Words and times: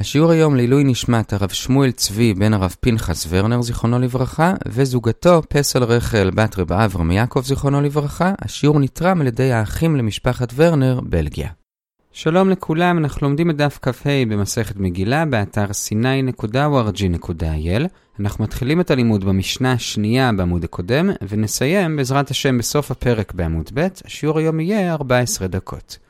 השיעור 0.00 0.30
היום 0.30 0.56
לעילוי 0.56 0.84
נשמת 0.84 1.32
הרב 1.32 1.48
שמואל 1.48 1.90
צבי 1.90 2.34
בן 2.34 2.54
הרב 2.54 2.74
פנחס 2.80 3.26
ורנר 3.28 3.62
זיכרונו 3.62 3.98
לברכה 3.98 4.54
וזוגתו 4.68 5.42
פסל 5.48 5.84
רחל 5.84 6.30
בת 6.34 6.58
רב 6.58 6.72
אברהם 6.72 7.10
יעקב 7.10 7.42
זיכרונו 7.44 7.80
לברכה. 7.80 8.32
השיעור 8.38 8.80
נתרם 8.80 9.20
על 9.20 9.26
ידי 9.26 9.52
האחים 9.52 9.96
למשפחת 9.96 10.52
ורנר, 10.56 11.00
בלגיה. 11.02 11.48
שלום 12.12 12.50
לכולם, 12.50 12.98
אנחנו 12.98 13.26
לומדים 13.26 13.50
את 13.50 13.56
דף 13.56 13.78
כ"ה 13.82 14.10
במסכת 14.28 14.76
מגילה 14.76 15.24
באתר 15.24 15.64
sny.org.il. 15.64 17.82
אנחנו 18.20 18.44
מתחילים 18.44 18.80
את 18.80 18.90
הלימוד 18.90 19.24
במשנה 19.24 19.72
השנייה 19.72 20.32
בעמוד 20.32 20.64
הקודם 20.64 21.10
ונסיים 21.28 21.96
בעזרת 21.96 22.30
השם 22.30 22.58
בסוף 22.58 22.90
הפרק 22.90 23.32
בעמוד 23.32 23.70
ב'. 23.74 23.86
השיעור 24.04 24.38
היום 24.38 24.60
יהיה 24.60 24.92
14 24.92 25.48
דקות. 25.48 26.07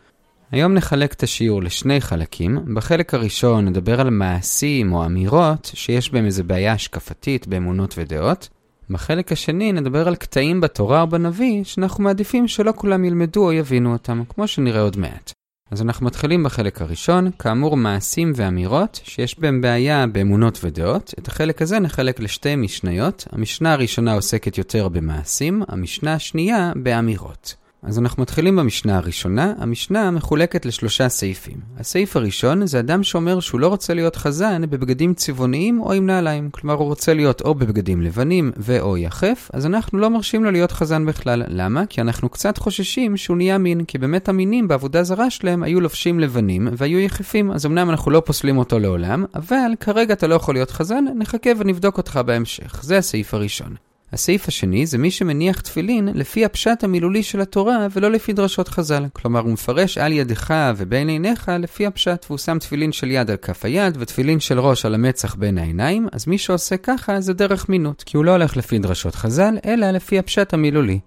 היום 0.50 0.74
נחלק 0.74 1.12
את 1.12 1.22
השיעור 1.22 1.62
לשני 1.62 2.00
חלקים. 2.00 2.74
בחלק 2.74 3.14
הראשון 3.14 3.64
נדבר 3.64 4.00
על 4.00 4.10
מעשים 4.10 4.92
או 4.92 5.04
אמירות 5.06 5.70
שיש 5.74 6.12
בהם 6.12 6.26
איזו 6.26 6.44
בעיה 6.44 6.72
השקפתית 6.72 7.46
באמונות 7.46 7.94
ודעות. 7.98 8.48
בחלק 8.90 9.32
השני 9.32 9.72
נדבר 9.72 10.08
על 10.08 10.16
קטעים 10.16 10.60
בתורה 10.60 11.02
או 11.02 11.06
בנביא 11.06 11.64
שאנחנו 11.64 12.04
מעדיפים 12.04 12.48
שלא 12.48 12.72
כולם 12.76 13.04
ילמדו 13.04 13.44
או 13.44 13.52
יבינו 13.52 13.92
אותם, 13.92 14.22
כמו 14.28 14.46
שנראה 14.46 14.80
עוד 14.80 14.96
מעט. 14.96 15.32
אז 15.70 15.82
אנחנו 15.82 16.06
מתחילים 16.06 16.44
בחלק 16.44 16.82
הראשון, 16.82 17.30
כאמור 17.38 17.76
מעשים 17.76 18.32
ואמירות 18.36 19.00
שיש 19.04 19.38
בהם 19.38 19.60
בעיה 19.60 20.06
באמונות 20.06 20.58
ודעות. 20.64 21.14
את 21.18 21.28
החלק 21.28 21.62
הזה 21.62 21.78
נחלק 21.78 22.20
לשתי 22.20 22.56
משניות. 22.56 23.26
המשנה 23.32 23.72
הראשונה 23.72 24.14
עוסקת 24.14 24.58
יותר 24.58 24.88
במעשים, 24.88 25.62
המשנה 25.68 26.14
השנייה 26.14 26.72
באמירות. 26.76 27.54
אז 27.82 27.98
אנחנו 27.98 28.22
מתחילים 28.22 28.56
במשנה 28.56 28.96
הראשונה. 28.96 29.52
המשנה 29.58 30.10
מחולקת 30.10 30.66
לשלושה 30.66 31.08
סעיפים. 31.08 31.56
הסעיף 31.76 32.16
הראשון 32.16 32.66
זה 32.66 32.78
אדם 32.78 33.02
שאומר 33.02 33.40
שהוא 33.40 33.60
לא 33.60 33.68
רוצה 33.68 33.94
להיות 33.94 34.16
חזן 34.16 34.62
בבגדים 34.70 35.14
צבעוניים 35.14 35.80
או 35.80 35.92
עם 35.92 36.06
נעליים. 36.06 36.50
כלומר, 36.50 36.74
הוא 36.74 36.86
רוצה 36.86 37.14
להיות 37.14 37.40
או 37.40 37.54
בבגדים 37.54 38.02
לבנים 38.02 38.52
ואו 38.56 38.96
יחף, 38.96 39.50
אז 39.52 39.66
אנחנו 39.66 39.98
לא 39.98 40.10
מרשים 40.10 40.44
לו 40.44 40.50
להיות 40.50 40.72
חזן 40.72 41.06
בכלל. 41.06 41.42
למה? 41.48 41.86
כי 41.86 42.00
אנחנו 42.00 42.28
קצת 42.28 42.58
חוששים 42.58 43.16
שהוא 43.16 43.36
נהיה 43.36 43.58
מין, 43.58 43.84
כי 43.84 43.98
באמת 43.98 44.28
המינים 44.28 44.68
בעבודה 44.68 45.02
זרה 45.02 45.30
שלהם 45.30 45.62
היו 45.62 45.80
לובשים 45.80 46.20
לבנים 46.20 46.68
והיו 46.72 46.98
יחפים, 46.98 47.50
אז 47.50 47.66
אמנם 47.66 47.90
אנחנו 47.90 48.10
לא 48.10 48.22
פוסלים 48.26 48.58
אותו 48.58 48.78
לעולם, 48.78 49.24
אבל 49.34 49.70
כרגע 49.80 50.14
אתה 50.14 50.26
לא 50.26 50.34
יכול 50.34 50.54
להיות 50.54 50.70
חזן, 50.70 51.04
נחכה 51.16 51.50
ונבדוק 51.58 51.98
אותך 51.98 52.20
בהמשך. 52.26 52.80
זה 52.82 52.98
הסעיף 52.98 53.34
הראשון. 53.34 53.87
הסעיף 54.12 54.48
השני 54.48 54.86
זה 54.86 54.98
מי 54.98 55.10
שמניח 55.10 55.60
תפילין 55.60 56.08
לפי 56.14 56.44
הפשט 56.44 56.84
המילולי 56.84 57.22
של 57.22 57.40
התורה 57.40 57.86
ולא 57.92 58.10
לפי 58.10 58.32
דרשות 58.32 58.68
חז"ל. 58.68 59.04
כלומר, 59.12 59.40
הוא 59.40 59.52
מפרש 59.52 59.98
על 59.98 60.12
ידך 60.12 60.54
ובין 60.76 61.08
עיניך 61.08 61.52
לפי 61.58 61.86
הפשט, 61.86 62.26
והוא 62.28 62.38
שם 62.38 62.58
תפילין 62.58 62.92
של 62.92 63.10
יד 63.10 63.30
על 63.30 63.36
כף 63.36 63.64
היד 63.64 63.96
ותפילין 64.00 64.40
של 64.40 64.60
ראש 64.60 64.84
על 64.84 64.94
המצח 64.94 65.34
בין 65.34 65.58
העיניים, 65.58 66.08
אז 66.12 66.26
מי 66.26 66.38
שעושה 66.38 66.76
ככה 66.76 67.20
זה 67.20 67.32
דרך 67.32 67.68
מינות, 67.68 68.02
כי 68.06 68.16
הוא 68.16 68.24
לא 68.24 68.30
הולך 68.30 68.56
לפי 68.56 68.78
דרשות 68.78 69.14
חז"ל, 69.14 69.58
אלא 69.64 69.90
לפי 69.90 70.18
הפשט 70.18 70.54
המילולי. 70.54 71.00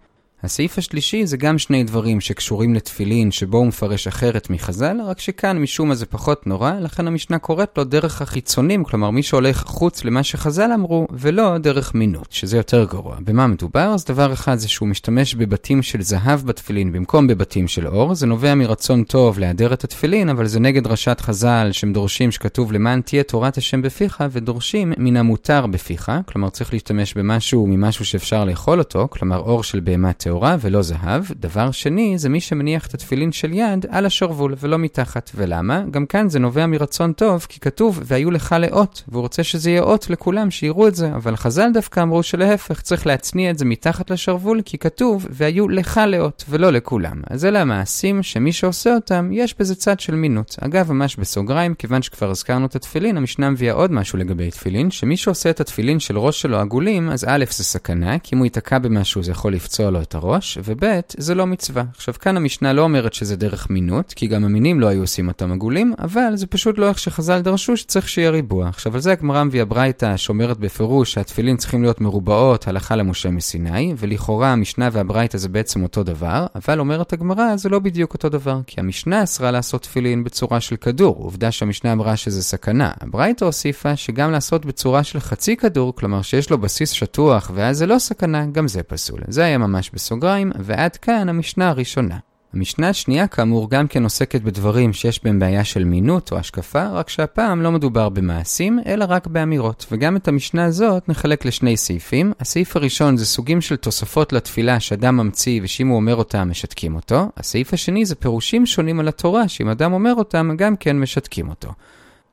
הסעיף 0.44 0.78
השלישי 0.78 1.25
זה 1.25 1.38
גם 1.38 1.58
שני 1.58 1.84
דברים 1.84 2.22
שקשורים 2.22 2.73
לתפילין 2.73 3.31
שבו 3.31 3.58
הוא 3.58 3.67
מפרש 3.67 4.08
אחרת 4.08 4.50
מחז"ל, 4.50 4.97
רק 5.06 5.20
שכאן 5.20 5.59
משום 5.59 5.88
מה 5.89 5.95
זה 5.95 6.06
פחות 6.06 6.47
נורא, 6.47 6.72
לכן 6.80 7.08
המשנה 7.08 7.39
קוראת 7.39 7.78
לו 7.78 7.84
דרך 7.84 8.22
החיצונים, 8.22 8.84
כלומר 8.84 9.09
מי 9.09 9.23
שהולך 9.23 9.64
חוץ 9.67 10.03
למה 10.03 10.23
שחז"ל 10.23 10.72
אמרו, 10.73 11.08
ולא 11.12 11.58
דרך 11.58 11.95
מינות, 11.95 12.28
שזה 12.30 12.58
יותר 12.58 12.84
גרוע. 12.84 13.16
במה 13.19 13.47
מדובר? 13.47 13.94
אז 13.94 14.06
דבר 14.06 14.34
אחד 14.34 14.56
זה 14.56 14.67
שהוא 14.67 14.89
משתמש 14.89 15.36
בבתים 15.36 15.81
של 15.81 16.02
זהב 16.02 16.42
בתפילין 16.45 16.92
במקום 16.92 17.28
בבתים 17.28 17.67
של 17.67 17.88
אור, 17.88 18.16
זה 18.16 18.25
נובע 18.28 18.56
מרצון 18.56 19.03
טוב 19.03 19.39
להיעדר 19.39 19.73
את 19.73 19.84
התפילין, 19.84 20.30
אבל 20.30 20.47
זה 20.47 20.59
נגד 20.59 20.84
דרשת 20.84 21.22
חז"ל 21.22 21.69
שהם 21.72 21.94
דורשים 21.94 22.31
שכתוב 22.31 22.72
למען 22.72 23.02
תהיה 23.02 23.23
תורת 23.23 23.58
השם 23.58 23.81
בפיך, 23.81 24.23
ודורשים 24.31 24.94
מן 24.97 25.17
המותר 25.17 25.67
בפיך, 25.67 26.12
כלומר 26.25 26.50
צריך 26.50 26.73
להשתמש 26.73 27.14
במשהו 27.14 27.67
ממשהו 27.67 28.06
שאפשר 28.06 28.45
לאכול 28.45 28.80
אותו, 28.80 29.08
כלומר 29.12 29.38
אור 29.38 29.64
של 29.64 29.80
בהמה 29.80 30.14
טהורה 30.32 30.56
ולא 30.60 30.81
זהב. 30.81 31.24
דבר 31.36 31.72
שני, 31.72 32.18
זה 32.18 32.30
מי 32.30 32.40
שמניח 32.40 32.88
את 32.88 32.94
התפילין 32.94 33.31
של 33.31 33.53
יד 33.53 33.86
על 33.90 34.06
השרוול 34.06 34.56
ולא 34.59 34.78
מתחת. 34.80 35.31
ולמה? 35.36 35.84
גם 35.92 36.06
כאן 36.06 36.30
זה 36.30 36.40
נובע 36.40 36.66
מרצון 36.66 37.14
טוב, 37.14 37.46
כי 37.50 37.59
כתוב, 37.59 38.00
והיו 38.03 38.31
לך 38.31 38.56
לאות, 38.59 39.03
והוא 39.08 39.22
רוצה 39.22 39.44
שזה 39.44 39.69
יהיה 39.69 39.81
אות 39.81 40.09
לכולם, 40.09 40.52
שיראו 40.52 40.88
את 40.88 40.96
זה. 40.96 41.16
אבל 41.16 41.36
חז"ל 41.36 41.69
דווקא 41.74 42.00
אמרו 42.00 42.24
שלהפך, 42.24 42.81
צריך 42.81 43.08
להצניע 43.08 43.52
את 43.52 43.58
זה 43.58 43.66
מתחת 43.66 44.12
לשרוול, 44.12 44.62
כי 44.66 44.78
כתוב, 44.78 45.28
והיו 45.30 45.69
לך 45.69 46.02
לאות, 46.08 46.44
ולא 46.50 46.72
לכולם. 46.72 47.22
אז 47.30 47.46
אלה 47.46 47.62
המעשים 47.62 48.24
שמי 48.24 48.52
שעושה 48.52 48.96
אותם, 48.96 49.30
יש 49.34 49.56
בזה 49.59 49.75
צד 49.75 50.00
של 50.00 50.16
מינות. 50.16 50.56
אגב, 50.62 50.92
ממש 50.92 51.16
בסוגריים, 51.16 51.74
כיוון 51.74 52.02
שכבר 52.02 52.30
הזכרנו 52.30 52.66
את 52.66 52.75
התפילין, 52.75 53.18
המשנה 53.18 53.50
מביאה 53.50 53.74
עוד 53.74 53.92
משהו 53.92 54.19
לגבי 54.19 54.52
תפילין, 54.52 54.92
שמי 54.92 55.18
שעושה 55.18 55.50
את 55.50 55.59
התפילין 55.59 56.00
של 56.00 56.18
ראש 56.18 56.42
שלו 56.42 56.58
עגולים, 56.58 57.09
אז 57.09 57.25
א' 57.28 57.46
זה 57.50 57.63
סכנה, 57.63 58.19
כי 58.19 58.36
אם 58.36 58.40
הוא 58.40 58.46
ייתקע 58.46 58.80
במשהו 58.80 59.24
זה 59.24 59.31
יכול 59.31 59.53
לפצוע 59.53 59.90
לו 59.90 60.02
את 60.02 60.16
הראש, 60.22 60.58
וב' 60.64 60.86
זה 61.18 61.36
לא 61.36 61.48
מצווה. 61.48 61.84
עכשיו 61.96 62.14
כאן 62.20 62.38
המשנה 62.38 62.74
לא 62.74 62.82
אומרת 62.82 63.14
שזה 63.14 63.36
דרך 63.36 63.70
מינות, 63.70 64.14
כי 64.14 64.28
גם 64.28 64.44
המינים 64.44 64.80
לא 64.80 64.88
היו 64.88 65.02
עושים 65.02 65.28
אותם 65.28 65.52
עגולים, 65.52 65.94
אבל 66.00 66.36
זה 66.36 66.48
פשוט 66.48 66.78
לא 66.78 66.88
איך 66.88 67.00
שחז"ל 67.00 67.42
דרשו 67.42 67.78
שצריך 67.78 68.09
שיהיה 68.09 68.30
ריבוע. 68.30 68.68
עכשיו 68.68 68.94
על 68.94 69.00
זה 69.02 69.12
הגמרא 69.12 69.44
מביאה 69.44 69.66
ברייתא 69.66 70.18
שאומרת 70.18 70.58
בפירוש 70.58 71.14
שהתפילין 71.14 71.58
צריכים 71.58 71.81
להיות 71.81 72.02
מרובעות 72.02 72.68
הלכה 72.68 72.96
למשה 72.96 73.30
מסיני, 73.30 73.94
ולכאורה 73.98 74.52
המשנה 74.52 74.90
והברייתא 74.92 75.38
זה 75.38 75.50
בעצם 75.50 75.84
אותו 75.84 76.04
דבר, 76.04 76.46
אבל 76.56 76.80
אומרת 76.80 77.14
הגמרא 77.14 77.56
זה 77.56 77.70
לא 77.70 77.80
בדיוק 77.80 78.14
אותו 78.14 78.30
דבר, 78.30 78.60
כי 78.68 78.80
המשנה 78.80 79.24
אסרה 79.24 79.52
לעשות 79.52 79.81
תפילין 79.81 80.24
בצורה 80.24 80.60
של 80.60 80.76
כדור, 80.76 81.16
עובדה 81.20 81.52
שהמשנה 81.52 81.94
אמרה 81.94 82.18
שזה 82.18 82.44
סכנה. 82.44 82.92
הברייתא 83.02 83.46
הוסיפה 83.46 83.96
שגם 83.96 84.31
לעשות 84.31 84.66
בצורה 84.66 85.04
של 85.04 85.20
חצי 85.20 85.56
כדור, 85.56 85.96
כלומר 85.96 86.22
שיש 86.22 86.50
לו 86.50 86.58
בסיס 86.58 86.92
שטוח 86.92 87.52
ואז 87.54 87.78
זה 87.78 87.86
לא 87.86 88.00
סכנה, 88.00 88.46
גם 88.46 88.68
זה 88.68 88.84
פסול. 88.84 89.20
זה 89.28 89.44
היה 89.44 89.58
ממש 89.58 89.90
בסוגריים, 90.12 90.52
ועד 90.60 90.98
כאן 90.98 91.30
המשנה 91.30 91.70
הראשונה. 91.70 92.18
המשנה 92.54 92.90
השנייה 92.90 93.28
כאמור 93.28 93.70
גם 93.70 93.88
כן 93.88 94.04
עוסקת 94.04 94.42
בדברים 94.42 94.94
שיש 94.94 95.24
בהם 95.24 95.40
בעיה 95.40 95.64
של 95.64 95.84
מינות 95.84 96.32
או 96.32 96.38
השקפה, 96.38 96.88
רק 96.88 97.10
שהפעם 97.10 97.62
לא 97.62 97.72
מדובר 97.72 98.10
במעשים, 98.10 98.80
אלא 98.86 99.06
רק 99.10 99.28
באמירות. 99.28 99.86
וגם 99.92 100.16
את 100.16 100.28
המשנה 100.28 100.66
הזאת 100.66 101.10
נחלק 101.10 101.46
לשני 101.46 101.78
סעיפים. 101.78 102.34
הסעיף 102.40 102.76
הראשון 102.76 103.18
זה 103.18 103.26
סוגים 103.26 103.62
של 103.62 103.76
תוספות 103.76 104.34
לתפילה 104.34 104.80
שאדם 104.80 105.18
ממציא 105.18 105.60
ושאם 105.64 105.88
הוא 105.88 105.96
אומר 105.96 106.16
אותם 106.16 106.48
משתקים 106.50 106.96
אותו. 106.96 107.30
הסעיף 107.38 107.74
השני 107.74 108.06
זה 108.06 108.16
פירושים 108.16 108.66
שונים 108.66 109.00
על 109.00 109.08
התורה, 109.08 109.48
שאם 109.48 109.70
אדם 109.70 109.94
אומר 109.94 110.14
אותם 110.14 110.52
גם 110.58 110.76
כן 110.76 111.00
משתקים 111.00 111.50
אותו. 111.50 111.74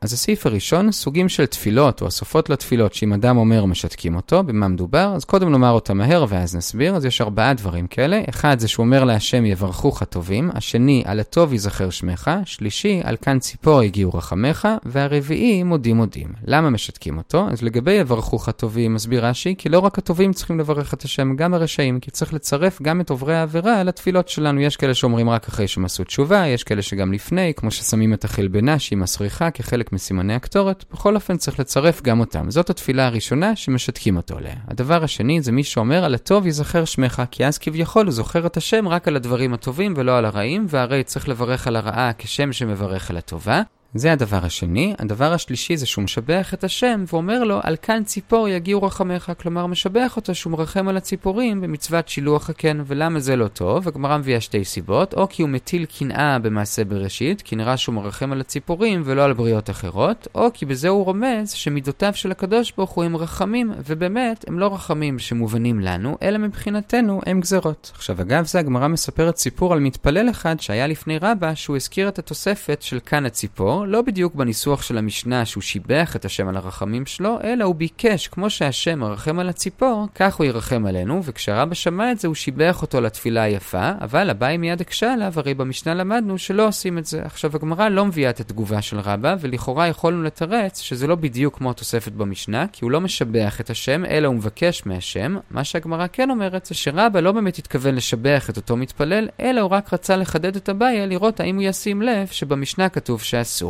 אז 0.00 0.12
הסעיף 0.12 0.46
הראשון, 0.46 0.92
סוגים 0.92 1.28
של 1.28 1.46
תפילות 1.46 2.02
או 2.02 2.06
הסופות 2.06 2.50
לתפילות 2.50 2.94
שאם 2.94 3.12
אדם 3.12 3.36
אומר 3.36 3.64
משתקים 3.64 4.16
אותו, 4.16 4.42
במה 4.42 4.68
מדובר? 4.68 5.12
אז 5.14 5.24
קודם 5.24 5.52
נאמר 5.52 5.70
אותה 5.70 5.94
מהר 5.94 6.26
ואז 6.28 6.56
נסביר. 6.56 6.96
אז 6.96 7.04
יש 7.04 7.20
ארבעה 7.20 7.54
דברים 7.54 7.86
כאלה. 7.86 8.20
אחד 8.28 8.58
זה 8.58 8.68
שהוא 8.68 8.84
אומר 8.84 9.04
להשם 9.04 9.46
יברכוך 9.46 10.02
הטובים, 10.02 10.50
השני 10.54 11.02
על 11.06 11.20
הטוב 11.20 11.52
ייזכר 11.52 11.90
שמך, 11.90 12.30
שלישי 12.44 13.00
על 13.04 13.16
כאן 13.16 13.38
ציפור 13.38 13.80
הגיעו 13.80 14.14
רחמך, 14.14 14.68
והרביעי 14.84 15.62
מודים 15.62 15.96
מודים. 15.96 16.28
למה 16.44 16.70
משתקים 16.70 17.18
אותו? 17.18 17.46
אז 17.50 17.62
לגבי 17.62 17.92
יברכוך 17.92 18.48
הטובים 18.48 18.94
מסביר 18.94 19.26
רש"י, 19.26 19.54
כי 19.58 19.68
לא 19.68 19.78
רק 19.78 19.98
הטובים 19.98 20.32
צריכים 20.32 20.58
לברך 20.58 20.94
את 20.94 21.02
השם, 21.02 21.36
גם 21.36 21.54
הרשעים, 21.54 22.00
כי 22.00 22.10
צריך 22.10 22.34
לצרף 22.34 22.82
גם 22.82 23.00
את 23.00 23.10
עוברי 23.10 23.36
העבירה 23.36 23.82
לתפילות 23.82 24.28
שלנו. 24.28 24.60
יש 24.60 24.76
כאלה 24.76 24.94
שאומרים 24.94 25.30
רק 25.30 25.48
אחרי 25.48 25.68
שהם 25.68 25.84
עשו 25.84 26.04
תשובה, 26.04 26.46
יש 26.46 26.64
כאלה 26.64 26.82
שגם 26.82 27.12
לפני, 27.12 27.52
כמו 27.56 27.70
ששמים 27.70 28.14
את 28.14 28.24
החלבנה 28.24 28.78
שהיא 28.78 28.98
מסריחה 28.98 29.50
כחלק 29.50 29.87
חלק 29.88 29.92
מסימני 29.92 30.34
הקטורת, 30.34 30.84
בכל 30.92 31.14
אופן 31.14 31.36
צריך 31.36 31.60
לצרף 31.60 32.02
גם 32.02 32.20
אותם. 32.20 32.50
זאת 32.50 32.70
התפילה 32.70 33.06
הראשונה 33.06 33.56
שמשתקים 33.56 34.16
אותו 34.16 34.36
עליה. 34.36 34.54
הדבר 34.68 35.04
השני 35.04 35.42
זה 35.42 35.52
מי 35.52 35.64
שאומר 35.64 36.04
על 36.04 36.14
הטוב 36.14 36.46
ייזכר 36.46 36.84
שמך, 36.84 37.22
כי 37.30 37.46
אז 37.46 37.58
כביכול 37.58 38.06
הוא 38.06 38.12
זוכר 38.12 38.46
את 38.46 38.56
השם 38.56 38.88
רק 38.88 39.08
על 39.08 39.16
הדברים 39.16 39.54
הטובים 39.54 39.94
ולא 39.96 40.18
על 40.18 40.24
הרעים, 40.24 40.66
והרי 40.68 41.04
צריך 41.04 41.28
לברך 41.28 41.66
על 41.66 41.76
הרעה 41.76 42.10
כשם 42.18 42.52
שמברך 42.52 43.10
על 43.10 43.16
הטובה. 43.16 43.62
זה 43.94 44.12
הדבר 44.12 44.44
השני. 44.44 44.94
הדבר 44.98 45.32
השלישי 45.32 45.76
זה 45.76 45.86
שהוא 45.86 46.04
משבח 46.04 46.54
את 46.54 46.64
השם 46.64 47.04
ואומר 47.12 47.44
לו, 47.44 47.60
על 47.62 47.76
כאן 47.82 48.02
ציפור 48.04 48.48
יגיעו 48.48 48.82
רחמך. 48.82 49.32
כלומר, 49.40 49.66
משבח 49.66 50.16
אותו 50.16 50.34
שהוא 50.34 50.50
מרחם 50.50 50.88
על 50.88 50.96
הציפורים 50.96 51.60
במצוות 51.60 52.08
שילוח 52.08 52.50
הקן. 52.50 52.82
ולמה 52.86 53.20
זה 53.20 53.36
לא 53.36 53.48
טוב? 53.48 53.88
הגמרא 53.88 54.18
מביאה 54.18 54.40
שתי 54.40 54.64
סיבות. 54.64 55.14
או 55.14 55.28
כי 55.28 55.42
הוא 55.42 55.50
מטיל 55.50 55.84
קנאה 55.98 56.38
במעשה 56.38 56.84
בראשית, 56.84 57.42
נראה 57.58 57.76
שהוא 57.76 57.94
מרחם 57.94 58.32
על 58.32 58.40
הציפורים 58.40 59.02
ולא 59.04 59.24
על 59.24 59.32
בריאות 59.32 59.70
אחרות, 59.70 60.28
או 60.34 60.48
כי 60.54 60.66
בזה 60.66 60.88
הוא 60.88 61.04
רומז 61.04 61.50
שמידותיו 61.50 62.12
של 62.14 62.30
הקדוש 62.30 62.72
ברוך 62.76 62.90
הוא 62.90 63.04
הם 63.04 63.16
רחמים, 63.16 63.72
ובאמת 63.86 64.44
הם 64.48 64.58
לא 64.58 64.74
רחמים 64.74 65.18
שמובנים 65.18 65.80
לנו, 65.80 66.18
אלא 66.22 66.38
מבחינתנו 66.38 67.20
הם 67.26 67.40
גזרות. 67.40 67.92
עכשיו, 67.94 68.20
אגב 68.20 68.46
זה 68.46 68.58
הגמרא 68.58 68.88
מספרת 68.88 69.36
סיפור 69.36 69.72
על 69.72 69.80
מתפלל 69.80 70.30
אחד 70.30 70.60
שהיה 70.60 70.86
לפני 70.86 71.18
רבה, 71.18 71.54
שהוא 71.54 71.76
הזכיר 71.76 72.08
את 72.08 72.18
התוספת 72.18 72.82
של 72.82 73.00
כאן 73.06 73.26
הציפור. 73.26 73.77
לא 73.86 74.02
בדיוק 74.02 74.34
בניסוח 74.34 74.82
של 74.82 74.98
המשנה 74.98 75.44
שהוא 75.44 75.62
שיבח 75.62 76.16
את 76.16 76.24
השם 76.24 76.48
על 76.48 76.56
הרחמים 76.56 77.06
שלו, 77.06 77.38
אלא 77.44 77.64
הוא 77.64 77.74
ביקש, 77.74 78.28
כמו 78.28 78.50
שהשם 78.50 78.98
מרחם 78.98 79.38
על 79.38 79.48
הציפור, 79.48 80.06
כך 80.14 80.34
הוא 80.34 80.46
ירחם 80.46 80.86
עלינו, 80.86 81.20
וכשהרבא 81.24 81.74
שמע 81.74 82.12
את 82.12 82.18
זה 82.18 82.28
הוא 82.28 82.34
שיבח 82.34 82.82
אותו 82.82 83.00
לתפילה 83.00 83.42
היפה, 83.42 83.90
אבל 84.00 84.30
אביי 84.30 84.56
מיד 84.56 84.80
הקשה 84.80 85.12
עליו, 85.12 85.32
הרי 85.36 85.54
במשנה 85.54 85.94
למדנו 85.94 86.38
שלא 86.38 86.68
עושים 86.68 86.98
את 86.98 87.06
זה. 87.06 87.22
עכשיו 87.24 87.50
הגמרא 87.54 87.88
לא 87.88 88.04
מביאה 88.04 88.30
את 88.30 88.40
התגובה 88.40 88.82
של 88.82 89.00
רבא, 89.00 89.36
ולכאורה 89.40 89.88
יכולנו 89.88 90.22
לתרץ 90.22 90.80
שזה 90.80 91.06
לא 91.06 91.14
בדיוק 91.14 91.58
כמו 91.58 91.70
התוספת 91.70 92.12
במשנה, 92.12 92.66
כי 92.72 92.84
הוא 92.84 92.90
לא 92.90 93.00
משבח 93.00 93.60
את 93.60 93.70
השם, 93.70 94.04
אלא 94.04 94.28
הוא 94.28 94.34
מבקש 94.34 94.82
מהשם. 94.86 95.36
מה 95.50 95.64
שהגמרא 95.64 96.06
כן 96.12 96.30
אומרת 96.30 96.66
זה 96.66 96.74
שרבא 96.74 97.20
לא 97.20 97.32
באמת 97.32 97.58
התכוון 97.58 97.94
לשבח 97.94 98.50
את 98.50 98.56
אותו 98.56 98.76
מתפלל, 98.76 99.28
אלא 99.40 99.60
הוא 99.60 99.70
רק 99.70 99.92
רצה 99.92 100.16
לחדד 100.16 100.56
את 100.56 100.68
הבעיה, 100.68 101.06
לראות 101.06 101.40
האם 101.40 101.54
הוא 101.54 101.62
ישים 101.62 102.02
לב 102.02 102.26
שבמשנה 102.26 102.88
כתוב 102.88 103.22
שאסור. 103.22 103.67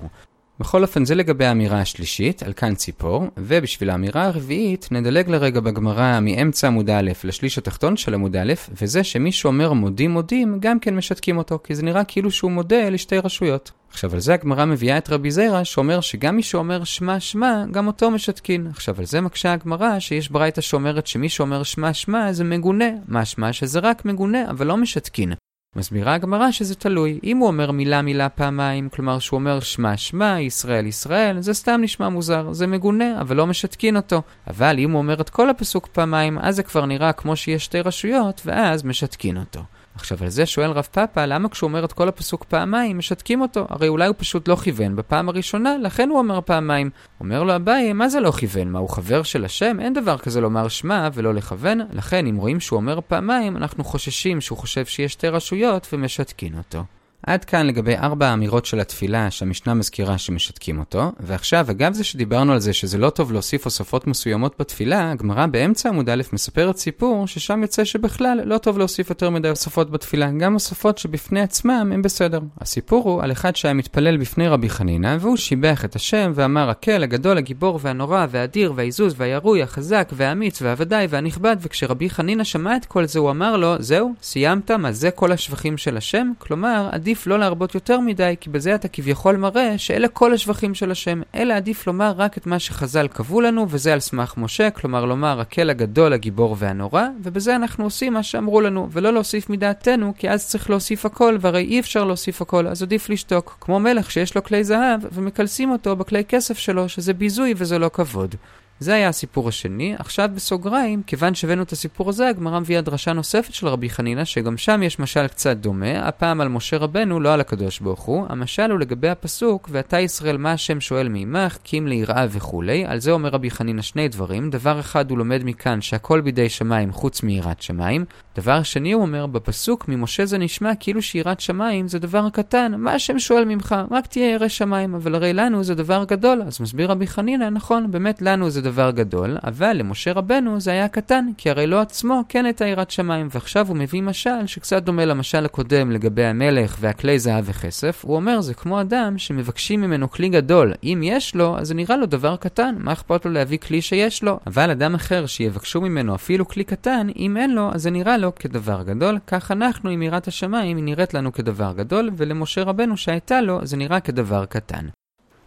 בכל 0.61 0.83
אופן 0.83 1.05
זה 1.05 1.15
לגבי 1.15 1.45
האמירה 1.45 1.81
השלישית, 1.81 2.43
על 2.43 2.53
כאן 2.53 2.75
ציפור, 2.75 3.27
ובשביל 3.37 3.91
האמירה 3.91 4.25
הרביעית 4.25 4.89
נדלג 4.91 5.29
לרגע 5.29 5.61
בגמרא 5.61 6.21
מאמצע 6.21 6.67
עמוד 6.67 6.91
א' 6.91 7.11
לשליש 7.25 7.59
התחתון 7.59 7.97
של 7.97 8.15
עמוד 8.15 8.37
א', 8.37 8.53
וזה 8.83 9.05
שמי 9.05 9.33
שאומר 9.33 9.73
מודים 9.73 10.11
מודים, 10.11 10.57
גם 10.61 10.81
כן 10.81 10.97
משתקים 10.97 11.39
אותו, 11.39 11.59
כי 11.65 11.75
זה 11.75 11.83
נראה 11.83 12.05
כאילו 12.05 12.31
שהוא 12.31 12.51
מודה 12.51 12.89
לשתי 12.89 13.19
רשויות. 13.19 13.71
עכשיו 13.91 14.15
על 14.15 14.21
זה 14.21 14.35
הגמרא 14.35 14.65
מביאה 14.65 14.99
את 14.99 15.11
רבי 15.11 15.31
זיירא 15.31 15.65
שאומר 15.65 16.01
שגם 16.01 16.37
מי 16.37 16.43
שאומר 16.43 16.85
שמע 16.85 17.21
שמע, 17.21 17.65
גם 17.71 17.87
אותו 17.87 18.11
משתקין. 18.11 18.67
עכשיו 18.67 18.95
על 18.99 19.05
זה 19.05 19.21
מקשה 19.21 19.53
הגמרא 19.53 19.99
שיש 19.99 20.31
ברייתא 20.31 20.61
שאומרת 20.61 21.07
שמי 21.07 21.29
שאומר 21.29 21.63
שמע 21.63 21.93
שמע 21.93 22.33
זה 22.33 22.45
מגונה, 22.45 22.89
משמע 23.09 23.53
שזה 23.53 23.79
רק 23.79 24.05
מגונה 24.05 24.51
אבל 24.51 24.67
לא 24.67 24.77
משתקין. 24.77 25.33
מסבירה 25.77 26.15
הגמרא 26.15 26.51
שזה 26.51 26.75
תלוי. 26.75 27.21
אם 27.25 27.37
הוא 27.37 27.49
אומר 27.49 27.71
מילה 27.71 28.03
מילה 28.03 28.29
פעמיים, 28.29 28.89
כלומר 28.89 29.19
שהוא 29.19 29.39
אומר 29.39 29.61
שמע 29.61 29.97
שמע, 29.97 30.41
ישראל 30.41 30.87
ישראל, 30.87 31.41
זה 31.41 31.55
סתם 31.55 31.81
נשמע 31.83 32.09
מוזר, 32.09 32.53
זה 32.53 32.67
מגונה, 32.67 33.21
אבל 33.21 33.37
לא 33.37 33.47
משתקין 33.47 33.97
אותו. 33.97 34.23
אבל 34.47 34.79
אם 34.79 34.91
הוא 34.91 34.99
אומר 34.99 35.21
את 35.21 35.31
כל 35.31 35.51
הפסוק 35.51 35.87
פעמיים, 35.87 36.39
אז 36.39 36.57
זה 36.57 36.63
כבר 36.63 36.87
נראה 36.87 37.13
כמו 37.13 37.37
שיש 37.37 37.65
שתי 37.65 37.81
רשויות, 37.81 38.43
ואז 38.45 38.85
משתקין 38.85 39.37
אותו. 39.37 39.61
עכשיו, 39.99 40.19
על 40.23 40.29
זה 40.29 40.47
שואל 40.47 40.71
רב 40.71 40.89
פאפה, 40.93 41.27
למה 41.27 41.49
כשהוא 41.49 41.69
אומר 41.69 41.85
את 41.85 41.93
כל 41.93 42.09
הפסוק 42.09 42.45
פעמיים, 42.45 42.99
משתקים 42.99 43.41
אותו? 43.41 43.67
הרי 43.69 43.89
אולי 43.89 44.07
הוא 44.07 44.15
פשוט 44.19 44.49
לא 44.49 44.57
כיוון 44.57 44.97
בפעם 44.97 45.29
הראשונה, 45.29 45.77
לכן 45.83 46.09
הוא 46.09 46.19
אומר 46.19 46.41
פעמיים. 46.41 46.91
אומר 47.21 47.43
לו 47.43 47.57
אביי, 47.57 47.93
מה 47.93 48.09
זה 48.09 48.21
לא 48.21 48.31
כיוון? 48.31 48.69
מה, 48.69 48.79
הוא 48.79 48.89
חבר 48.89 49.23
של 49.23 49.45
השם? 49.45 49.81
אין 49.81 49.93
דבר 49.93 50.19
כזה 50.19 50.41
לומר 50.41 50.69
שמע 50.69 51.09
ולא 51.15 51.35
לכוון. 51.35 51.81
לכן, 51.93 52.27
אם 52.27 52.37
רואים 52.37 52.61
שהוא 52.61 52.77
אומר 52.77 53.01
פעמיים, 53.07 53.57
אנחנו 53.57 53.85
חוששים 53.85 54.41
שהוא 54.41 54.59
חושב 54.59 54.87
שיש 54.87 55.13
שתי 55.13 55.29
רשויות 55.29 55.89
ומשתקין 55.93 56.59
אותו. 56.59 56.98
עד 57.29 57.45
כאן 57.45 57.67
לגבי 57.67 57.97
ארבע 57.97 58.29
האמירות 58.29 58.67
של 58.67 58.81
התפילה 58.81 59.31
שהמשנה 59.31 59.75
מזכירה 59.75 60.19
שמשתקים 60.19 60.79
אותו, 60.79 61.13
ועכשיו, 61.21 61.67
אגב 61.71 61.93
זה 61.93 62.05
שדיברנו 62.05 62.53
על 62.53 62.59
זה 62.59 62.73
שזה 62.73 62.99
לא 62.99 63.11
טוב 63.11 63.33
להוסיף 63.33 63.65
הוספות 63.65 64.07
מסוימות 64.07 64.55
בתפילה, 64.59 65.11
הגמרא 65.11 65.47
באמצע 65.47 65.89
עמוד 65.89 66.11
א' 66.11 66.23
מספרת 66.33 66.77
סיפור 66.77 67.27
ששם 67.27 67.63
יוצא 67.63 67.85
שבכלל 67.85 68.41
לא 68.45 68.59
טוב 68.59 68.79
להוסיף 68.79 69.11
יותר 69.11 69.31
מדי 69.31 69.49
הוספות 69.49 69.91
בתפילה, 69.91 70.31
גם 70.31 70.53
הוספות 70.53 70.99
שבפני 70.99 71.41
עצמם 71.41 71.91
הם 71.95 72.03
בסדר. 72.03 72.41
הסיפור 72.61 73.05
הוא 73.05 73.23
על 73.23 73.33
אחד 73.33 73.57
שהיה 73.57 73.75
מתפלל 73.75 74.17
בפני 74.17 74.49
רבי 74.49 74.71
חנינא, 74.71 75.17
והוא 75.21 75.37
שיבח 75.37 75.85
את 75.85 75.97
השם 75.97 76.33
ואמר 76.35 76.71
הקל, 76.71 77.03
הגדול, 77.03 77.39
הגיבור 77.39 77.79
והנורא 77.83 78.27
והאדיר 78.31 78.73
והעזוז 78.77 79.15
והירוי, 79.17 79.63
החזק 79.63 80.13
והאמיץ 80.13 80.63
והוודאי 80.63 81.07
והנכבד, 81.11 81.57
וכשרבי 81.61 82.11
חנינא 82.11 82.45
שמע 82.45 82.77
את 82.77 82.85
כל 82.85 83.07
זה 83.07 83.19
הוא 83.19 83.31
אמר 83.31 83.57
לו, 83.57 83.75
זהו, 83.79 84.13
סיימת? 84.23 84.71
מה 84.71 84.93
זה 84.93 85.11
כל 85.11 85.33
השבחים 85.33 85.77
של 85.77 85.97
השם? 85.97 86.33
כלומר, 86.39 86.89
עדיף 86.93 87.18
לא 87.27 87.39
להרבות 87.39 87.75
יותר 87.75 88.01
מדי, 88.01 88.35
כי 88.41 88.51
בזה 88.51 88.75
אתה 88.75 88.89
כביכול 88.89 89.37
מראה 89.37 89.79
שאלה 89.79 90.09
כל 90.09 90.33
השבחים 90.33 90.75
של 90.75 90.91
השם. 90.91 91.23
אלא 91.35 91.55
עדיף 91.55 91.87
לומר 91.87 92.13
רק 92.17 92.39
את 92.39 92.47
מה 92.47 92.59
שחז"ל 92.59 93.09
קבעו 93.09 93.41
לנו, 93.41 93.67
וזה 93.69 93.93
על 93.93 94.01
סמך 94.01 94.35
משה, 94.37 94.71
כלומר 94.71 95.05
לומר 95.05 95.41
הקל 95.41 95.71
הגדול, 95.71 96.13
הגיבור 96.13 96.57
והנורא, 96.59 97.03
ובזה 97.23 97.57
אנחנו 97.57 97.85
עושים 97.85 98.13
מה 98.13 98.23
שאמרו 98.23 98.61
לנו, 98.61 98.89
ולא 98.93 99.13
להוסיף 99.13 99.51
מדעתנו, 99.51 100.13
כי 100.19 100.31
אז 100.31 100.47
צריך 100.49 100.71
להוסיף 100.71 101.07
הכל, 101.07 101.37
והרי 101.41 101.65
אי 101.65 101.81
אפשר 101.81 102.05
להוסיף 102.05 102.43
הכל, 102.43 102.67
אז 102.67 102.83
עדיף 102.83 103.09
לשתוק. 103.11 103.57
כמו 103.61 103.81
מלך 103.81 104.11
שיש 104.11 104.35
לו 104.35 104.43
כלי 104.45 104.65
זהב, 104.65 105.01
ומקלסים 105.13 105.71
אותו 105.71 105.97
בכלי 105.97 106.25
כסף 106.25 106.59
שלו, 106.59 106.89
שזה 106.89 107.15
ביזוי 107.15 107.55
וזה 107.57 107.79
לא 107.79 107.91
כבוד. 107.93 108.35
זה 108.81 108.95
היה 108.95 109.09
הסיפור 109.09 109.49
השני. 109.49 109.95
עכשיו 109.99 110.31
בסוגריים, 110.35 111.03
כיוון 111.07 111.35
שהבאנו 111.35 111.63
את 111.63 111.73
הסיפור 111.73 112.09
הזה, 112.09 112.29
הגמרא 112.29 112.61
מביאה 112.61 112.81
דרשה 112.81 113.13
נוספת 113.13 113.55
של 113.55 113.69
רבי 113.69 113.91
חנינא, 113.91 114.25
שגם 114.25 114.57
שם 114.57 114.83
יש 114.83 114.99
משל 114.99 115.27
קצת 115.27 115.57
דומה, 115.57 116.09
הפעם 116.09 116.41
על 116.41 116.49
משה 116.49 116.77
רבנו, 116.77 117.21
לא 117.21 117.35
על 117.35 117.41
הקדוש 117.41 117.81
ברוך 117.81 118.01
הוא. 118.01 118.27
המשל 118.29 118.71
הוא 118.71 118.79
לגבי 118.79 119.09
הפסוק, 119.09 119.69
ואתה 119.73 120.01
ישראל 120.01 120.37
מה 120.37 120.53
השם 120.53 120.81
שואל 120.81 121.09
מעמך, 121.09 121.59
כי 121.65 121.79
אם 121.79 121.87
ליראה 121.87 122.27
וכולי. 122.31 122.85
על 122.87 122.99
זה 122.99 123.11
אומר 123.11 123.29
רבי 123.29 123.51
חנינא 123.51 123.83
שני 123.83 124.09
דברים. 124.09 124.51
דבר 124.51 124.81
אחד 124.81 125.11
הוא 125.11 125.19
לומד 125.19 125.41
מכאן 125.45 125.81
שהכל 125.81 126.21
בידי 126.21 126.49
שמיים 126.49 126.93
חוץ 126.93 127.23
מיראת 127.23 127.63
שמיים. 127.63 128.05
דבר 128.39 128.63
שני 128.63 128.93
הוא 128.93 129.03
אומר, 129.03 129.27
בפסוק 129.27 129.89
ממשה 129.89 130.27
זה 130.27 130.39
נשמע 130.39 130.75
כאילו 130.81 131.03
שיראת 131.03 131.41
שמיים 131.41 131.89
זה 131.89 131.99
דבר 131.99 132.31
קטן, 132.31 132.73
מה 132.77 132.93
השם 132.93 133.19
שואל 133.19 133.45
ממך? 133.45 133.75
רק 133.91 134.07
תהיה 134.07 134.31
ירא 134.31 134.49
שמיים, 134.49 134.95
אבל 134.95 135.15
הרי 135.15 135.33
לנו 135.33 135.65
זה 135.65 135.75
דבר 135.75 136.05
גדול. 136.09 136.43
אז 136.47 136.61
מסביר 136.61 136.91
רבי 136.91 137.07
חנינא, 137.07 137.51
נכון, 137.51 137.91
באמת 137.91 138.23
לנו 138.23 138.51
זה 138.51 138.63
דבר 138.63 138.91
גדול, 138.91 139.37
אבל 139.45 139.73
למשה 139.73 140.13
רבנו 140.13 140.61
זה 140.61 140.71
היה 140.71 140.89
קטן, 140.89 141.27
כי 141.37 141.51
הרי 141.51 141.67
לא 141.67 141.81
עצמו 141.81 142.23
כן 142.29 142.45
הייתה 142.45 142.67
יראת 142.67 142.91
שמיים, 142.91 143.29
ועכשיו 143.31 143.69
הוא 143.69 143.77
מביא 143.77 144.03
משל 144.03 144.47
שקצת 144.47 144.83
דומה 144.83 145.05
למשל 145.05 145.45
הקודם 145.45 145.91
לגבי 145.91 146.25
המלך 146.25 146.77
והכלי 146.81 147.19
זהב 147.19 147.45
וכסף, 147.49 148.05
הוא 148.05 148.17
אומר 148.17 148.41
זה 148.41 148.55
כמו 148.55 148.81
אדם 148.81 149.19
שמבקשים 149.19 149.81
ממנו 149.81 150.11
כלי 150.11 150.29
גדול, 150.29 150.73
אם 150.85 151.01
יש 151.05 151.35
לו, 151.35 151.59
אז 151.59 151.69
זה 151.69 151.75
נראה 151.75 151.97
לו 151.97 152.07
דבר 152.07 152.37
קטן, 152.37 152.75
מה 152.79 152.93
אכפת 152.93 153.25
לו 153.25 153.33
להביא 153.33 153.59
כלי 153.59 153.83
שיש 153.83 154.23
לו? 154.23 154.39
אבל 154.47 154.71
אדם 154.71 154.95
אחר 154.95 155.27
שיבקשו 155.27 155.81
ממנו 155.81 156.15
אפילו 156.15 156.49
כלי 156.49 156.65
קטן, 156.65 157.07
אם 157.17 157.37
אין 157.37 157.55
לו, 157.55 157.71
אז 157.75 157.83
זה 157.83 157.91
נראה 157.91 158.19
לו 158.19 158.28
כדבר 158.37 158.83
גדול, 158.83 159.19
כך 159.27 159.51
אנחנו 159.51 159.91
עם 159.91 160.03
יראת 160.03 160.29
השמיים 160.29 160.77
היא 160.77 160.85
נראית 160.85 161.15
לנו 161.15 161.33
כדבר 161.33 161.73
גדול, 161.77 162.11
ולמשה 162.17 162.63
רבנו 162.63 162.97
שהייתה 162.97 163.41
לו, 163.41 163.67
זה 163.67 163.77
נראה 163.77 164.01
כדבר 164.01 164.45
קטן. 164.47 164.89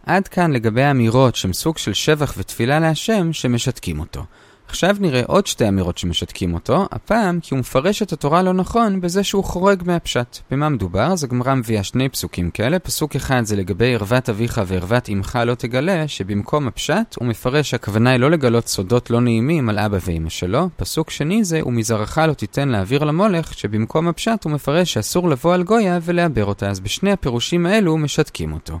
עד 0.06 0.28
כאן 0.28 0.52
לגבי 0.52 0.82
האמירות 0.82 1.36
שהן 1.36 1.52
סוג 1.52 1.78
של 1.78 1.92
שבח 1.92 2.34
ותפילה 2.38 2.80
להשם 2.80 3.32
שמשתקים 3.32 4.00
אותו. 4.00 4.24
עכשיו 4.72 4.96
נראה 5.00 5.22
עוד 5.26 5.46
שתי 5.46 5.68
אמירות 5.68 5.98
שמשתקים 5.98 6.54
אותו, 6.54 6.86
הפעם 6.92 7.40
כי 7.40 7.54
הוא 7.54 7.60
מפרש 7.60 8.02
את 8.02 8.12
התורה 8.12 8.42
לא 8.42 8.52
נכון 8.52 9.00
בזה 9.00 9.24
שהוא 9.24 9.44
חורג 9.44 9.82
מהפשט. 9.86 10.38
במה 10.50 10.68
מדובר? 10.68 11.12
אז 11.12 11.24
הגמרא 11.24 11.54
מביאה 11.54 11.82
שני 11.82 12.08
פסוקים 12.08 12.50
כאלה, 12.50 12.78
פסוק 12.78 13.16
אחד 13.16 13.42
זה 13.44 13.56
לגבי 13.56 13.94
ערוות 13.94 14.28
אביך 14.28 14.60
וערוות 14.66 15.08
אמך 15.08 15.38
לא 15.46 15.54
תגלה, 15.54 16.08
שבמקום 16.08 16.68
הפשט 16.68 17.16
הוא 17.18 17.28
מפרש 17.28 17.70
שהכוונה 17.70 18.10
היא 18.10 18.20
לא 18.20 18.30
לגלות 18.30 18.68
סודות 18.68 19.10
לא 19.10 19.20
נעימים 19.20 19.68
על 19.68 19.78
אבא 19.78 19.98
ואמא 20.06 20.30
שלו, 20.30 20.68
פסוק 20.76 21.10
שני 21.10 21.44
זה 21.44 21.60
ומזרעך 21.66 22.18
לא 22.18 22.32
תיתן 22.32 22.68
להעביר 22.68 23.04
למולך, 23.04 23.54
שבמקום 23.54 24.08
הפשט 24.08 24.44
הוא 24.44 24.52
מפרש 24.52 24.92
שאסור 24.92 25.28
לבוא 25.28 25.54
על 25.54 25.62
גויה 25.62 25.98
ולעבר 26.02 26.44
אותה, 26.44 26.70
אז 26.70 26.80
בשני 26.80 27.12
הפירושים 27.12 27.66
האלו 27.66 27.98
משתקים 27.98 28.52
אותו. 28.52 28.78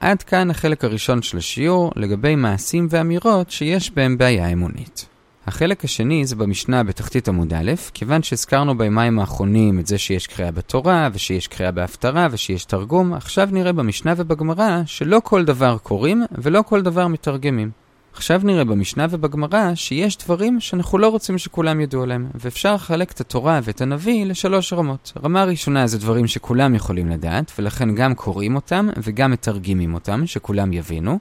עד 0.00 0.22
כאן 0.22 0.50
החלק 0.50 0.84
הראשון 0.84 1.22
של 1.22 1.38
השיעור 1.38 1.92
לגבי 1.96 2.36
מעשים 2.36 2.86
ואמירות 2.90 3.50
שיש 3.50 3.90
בהם 3.90 4.18
בעיה 4.18 4.48
אמונית. 4.48 5.17
החלק 5.48 5.84
השני 5.84 6.26
זה 6.26 6.36
במשנה 6.36 6.82
בתחתית 6.84 7.28
עמוד 7.28 7.54
א', 7.54 7.72
כיוון 7.94 8.22
שהזכרנו 8.22 8.78
בימיים 8.78 9.18
האחרונים 9.18 9.78
את 9.78 9.86
זה 9.86 9.98
שיש 9.98 10.26
קריאה 10.26 10.50
בתורה, 10.50 11.08
ושיש 11.12 11.46
קריאה 11.46 11.70
בהפטרה, 11.70 12.28
ושיש 12.30 12.64
תרגום, 12.64 13.14
עכשיו 13.14 13.48
נראה 13.52 13.72
במשנה 13.72 14.14
ובגמרא 14.16 14.82
שלא 14.86 15.20
כל 15.24 15.44
דבר 15.44 15.76
קוראים 15.82 16.24
ולא 16.38 16.62
כל 16.66 16.82
דבר 16.82 17.06
מתרגמים. 17.06 17.70
עכשיו 18.12 18.40
נראה 18.44 18.64
במשנה 18.64 19.06
ובגמרא 19.10 19.74
שיש 19.74 20.18
דברים 20.18 20.60
שאנחנו 20.60 20.98
לא 20.98 21.08
רוצים 21.08 21.38
שכולם 21.38 21.80
ידעו 21.80 22.02
עליהם, 22.02 22.26
ואפשר 22.34 22.74
לחלק 22.74 23.12
את 23.12 23.20
התורה 23.20 23.60
ואת 23.62 23.80
הנביא 23.80 24.26
לשלוש 24.26 24.72
רמות. 24.72 25.12
רמה 25.24 25.44
ראשונה 25.44 25.86
זה 25.86 25.98
דברים 25.98 26.26
שכולם 26.26 26.74
יכולים 26.74 27.08
לדעת, 27.08 27.52
ולכן 27.58 27.94
גם 27.94 28.14
קוראים 28.14 28.56
אותם 28.56 28.88
וגם 29.02 29.30
מתרגמים 29.30 29.94
אותם, 29.94 30.26
שכולם 30.26 30.72
יבינו. 30.72 31.18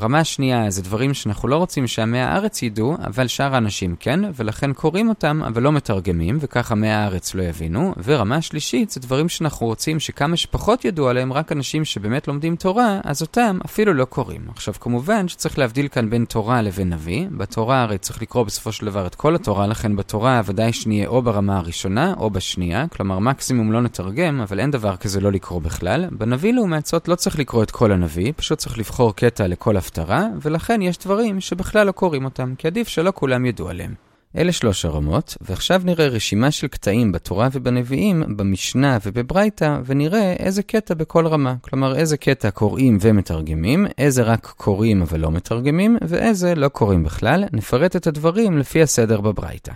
רמה 0.00 0.24
שנייה 0.24 0.70
זה 0.70 0.82
דברים 0.82 1.14
שאנחנו 1.14 1.48
לא 1.48 1.56
רוצים 1.56 1.86
שעמי 1.86 2.20
הארץ 2.20 2.62
ידעו, 2.62 2.96
אבל 3.04 3.26
שאר 3.26 3.54
האנשים 3.54 3.96
כן, 4.00 4.20
ולכן 4.34 4.72
קוראים 4.72 5.08
אותם, 5.08 5.42
אבל 5.46 5.62
לא 5.62 5.72
מתרגמים, 5.72 6.38
וכך 6.40 6.72
עמי 6.72 6.90
הארץ 6.90 7.34
לא 7.34 7.42
יבינו. 7.42 7.94
ורמה 8.04 8.42
שלישית 8.42 8.90
זה 8.90 9.00
דברים 9.00 9.28
שאנחנו 9.28 9.66
רוצים 9.66 10.00
שכמה 10.00 10.36
שפחות 10.36 10.84
ידעו 10.84 11.08
עליהם, 11.08 11.32
רק 11.32 11.52
אנשים 11.52 11.84
שבאמת 11.84 12.28
לומדים 12.28 12.56
תורה, 12.56 13.00
אז 13.04 13.22
אותם 13.22 13.58
אפילו 13.64 13.94
לא 13.94 14.04
קוראים. 14.04 14.40
עכשיו 14.48 14.74
כמובן 14.80 15.28
שצריך 15.28 15.58
להבדיל 15.58 15.88
כאן 15.88 16.10
בין 16.10 16.24
תורה 16.24 16.62
לבין 16.62 16.92
נביא. 16.92 17.26
בתורה 17.30 17.82
הרי 17.82 17.98
צריך 17.98 18.22
לקרוא 18.22 18.42
בסופו 18.42 18.72
של 18.72 18.86
דבר 18.86 19.06
את 19.06 19.14
כל 19.14 19.34
התורה, 19.34 19.66
לכן 19.66 19.96
בתורה 19.96 20.40
ודאי 20.44 20.72
שנהיה 20.72 21.08
או 21.08 21.22
ברמה 21.22 21.58
הראשונה 21.58 22.14
או 22.18 22.30
בשנייה, 22.30 22.86
כלומר 22.88 23.18
מקסימום 23.18 23.72
לא 23.72 23.80
נתרגם, 23.80 24.40
אבל 24.40 24.60
אין 24.60 24.70
דבר 24.70 24.96
כזה 24.96 25.20
לא 25.20 25.32
לקרוא 25.32 25.60
בכלל. 25.60 26.06
בנביא 26.10 26.52
לעומת 26.52 26.86
זאת 26.86 27.08
לא 27.08 27.14
צריך 27.14 27.38
לקרוא 27.38 27.62
את 27.62 27.70
כל 27.70 27.92
הנביא, 27.92 28.32
פשוט 28.36 28.58
צריך 28.58 28.78
לבחור 28.78 29.16
קטע 29.16 29.46
לכל 29.46 29.76
הפטרה, 29.86 30.26
ולכן 30.42 30.82
יש 30.82 30.98
דברים 30.98 31.40
שבכלל 31.40 31.86
לא 31.86 31.92
קוראים 31.92 32.24
אותם, 32.24 32.54
כי 32.58 32.66
עדיף 32.66 32.88
שלא 32.88 33.12
כולם 33.14 33.46
ידעו 33.46 33.68
עליהם. 33.68 33.94
אלה 34.36 34.52
שלוש 34.52 34.84
הרמות, 34.84 35.36
ועכשיו 35.40 35.82
נראה 35.84 36.06
רשימה 36.06 36.50
של 36.50 36.66
קטעים 36.66 37.12
בתורה 37.12 37.48
ובנביאים, 37.52 38.36
במשנה 38.36 38.98
ובברייתא, 39.06 39.78
ונראה 39.84 40.32
איזה 40.32 40.62
קטע 40.62 40.94
בכל 40.94 41.26
רמה. 41.26 41.54
כלומר, 41.60 41.96
איזה 41.96 42.16
קטע 42.16 42.50
קוראים 42.50 42.98
ומתרגמים, 43.00 43.86
איזה 43.98 44.22
רק 44.22 44.46
קוראים 44.56 45.02
אבל 45.02 45.20
לא 45.20 45.30
מתרגמים, 45.30 45.96
ואיזה 46.02 46.54
לא 46.54 46.68
קוראים 46.68 47.04
בכלל. 47.04 47.44
נפרט 47.52 47.96
את 47.96 48.06
הדברים 48.06 48.58
לפי 48.58 48.82
הסדר 48.82 49.20
בברייתא. 49.20 49.72